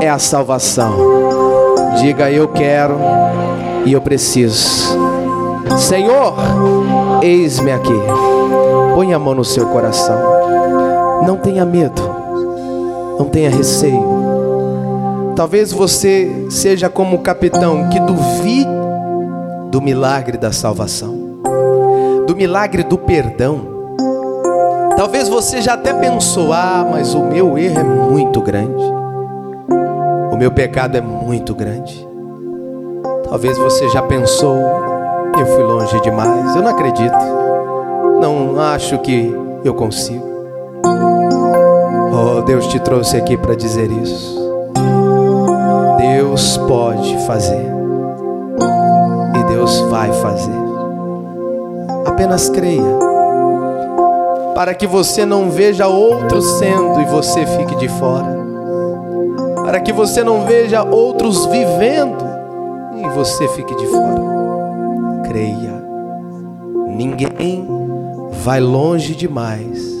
[0.00, 0.92] é a salvação.
[2.00, 2.98] Diga eu quero
[3.86, 4.98] e eu preciso.
[5.76, 6.34] Senhor,
[7.22, 7.94] eis-me aqui.
[8.96, 10.18] Põe a mão no seu coração.
[11.24, 12.02] Não tenha medo.
[13.20, 14.02] Não tenha receio.
[15.36, 18.68] Talvez você seja como o capitão que duvide
[19.70, 21.40] do milagre da salvação,
[22.26, 23.77] do milagre do perdão
[24.98, 28.82] Talvez você já até pensou: ah, mas o meu erro é muito grande,
[30.32, 32.04] o meu pecado é muito grande.
[33.28, 34.56] Talvez você já pensou:
[35.38, 37.16] eu fui longe demais, eu não acredito,
[38.20, 39.32] não acho que
[39.64, 40.26] eu consigo.
[42.12, 44.36] Oh, Deus te trouxe aqui para dizer isso.
[45.96, 47.72] Deus pode fazer,
[49.38, 50.58] e Deus vai fazer.
[52.04, 53.17] Apenas creia
[54.58, 58.36] para que você não veja outros sendo e você fique de fora,
[59.62, 62.18] para que você não veja outros vivendo
[62.96, 64.20] e você fique de fora.
[65.28, 65.80] Creia,
[66.88, 67.68] ninguém
[68.42, 69.96] vai longe demais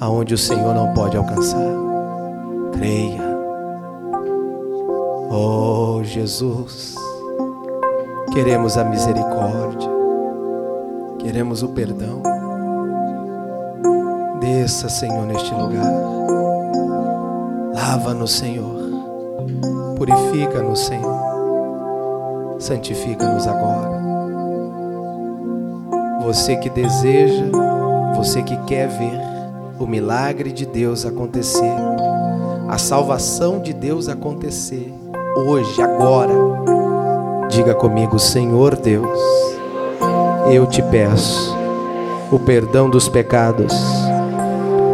[0.00, 1.60] aonde o Senhor não pode alcançar.
[2.72, 3.20] Creia.
[5.30, 6.94] Oh Jesus,
[8.32, 9.90] queremos a misericórdia,
[11.18, 12.39] queremos o perdão.
[14.50, 15.92] Desça, Senhor, neste lugar.
[17.72, 18.80] Lava-nos, Senhor.
[19.96, 22.56] Purifica-nos, Senhor.
[22.58, 24.02] Santifica-nos agora.
[26.24, 27.44] Você que deseja,
[28.16, 29.20] você que quer ver
[29.78, 31.72] o milagre de Deus acontecer,
[32.68, 34.92] a salvação de Deus acontecer,
[35.46, 36.34] hoje, agora,
[37.48, 39.20] diga comigo, Senhor Deus,
[40.52, 41.56] eu te peço
[42.32, 43.99] o perdão dos pecados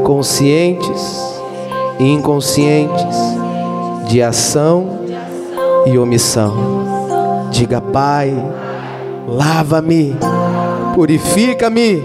[0.06, 1.20] conscientes
[1.98, 3.16] e inconscientes,
[4.06, 5.00] de ação
[5.84, 6.54] e omissão.
[7.50, 8.32] Diga, Pai,
[9.26, 10.16] lava-me,
[10.94, 12.04] purifica-me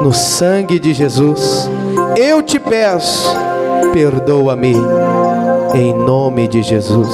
[0.00, 1.70] no sangue de Jesus.
[2.16, 3.28] Eu te peço,
[3.92, 4.74] perdoa-me
[5.74, 7.10] em nome de Jesus.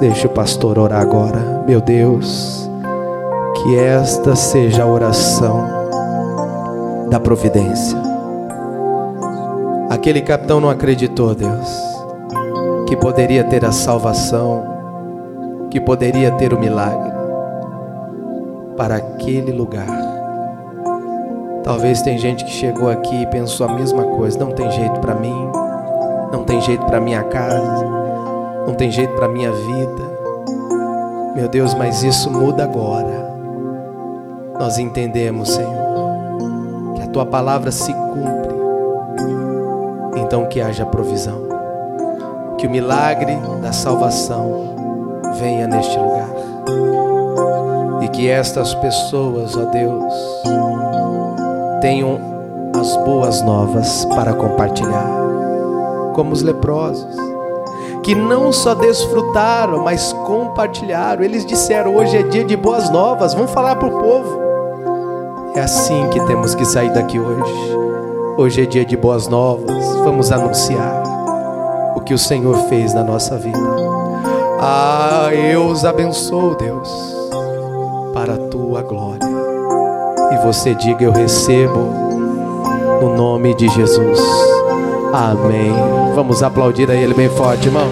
[0.00, 2.70] Deixa o pastor orar agora, meu Deus,
[3.54, 5.66] que esta seja a oração
[7.10, 8.07] da providência.
[9.98, 11.68] Aquele capitão não acreditou, Deus,
[12.86, 14.62] que poderia ter a salvação,
[15.72, 17.10] que poderia ter o milagre
[18.76, 19.88] para aquele lugar.
[21.64, 25.16] Talvez tem gente que chegou aqui e pensou a mesma coisa, não tem jeito para
[25.16, 25.50] mim,
[26.32, 27.84] não tem jeito para minha casa,
[28.68, 30.02] não tem jeito para minha vida.
[31.34, 33.34] Meu Deus, mas isso muda agora.
[34.60, 38.37] Nós entendemos, Senhor, que a tua palavra se cumpre
[40.28, 41.40] então que haja provisão.
[42.58, 44.74] Que o milagre da salvação
[45.40, 46.28] venha neste lugar.
[48.02, 50.14] E que estas pessoas, ó Deus,
[51.80, 52.20] tenham
[52.78, 55.08] as boas novas para compartilhar,
[56.14, 57.16] como os leprosos,
[58.02, 61.24] que não só desfrutaram, mas compartilharam.
[61.24, 64.40] Eles disseram: hoje é dia de boas novas, vamos falar para o povo.
[65.54, 67.78] É assim que temos que sair daqui hoje.
[68.36, 69.77] Hoje é dia de boas novas,
[70.08, 71.02] vamos anunciar
[71.94, 73.58] o que o Senhor fez na nossa vida.
[74.58, 76.88] Ah, eu os abençoo, Deus,
[78.14, 79.28] para a tua glória.
[80.32, 81.92] E você diga: Eu recebo
[83.02, 84.18] no nome de Jesus.
[85.12, 85.72] Amém.
[86.14, 87.88] Vamos aplaudir a Ele bem forte, irmão.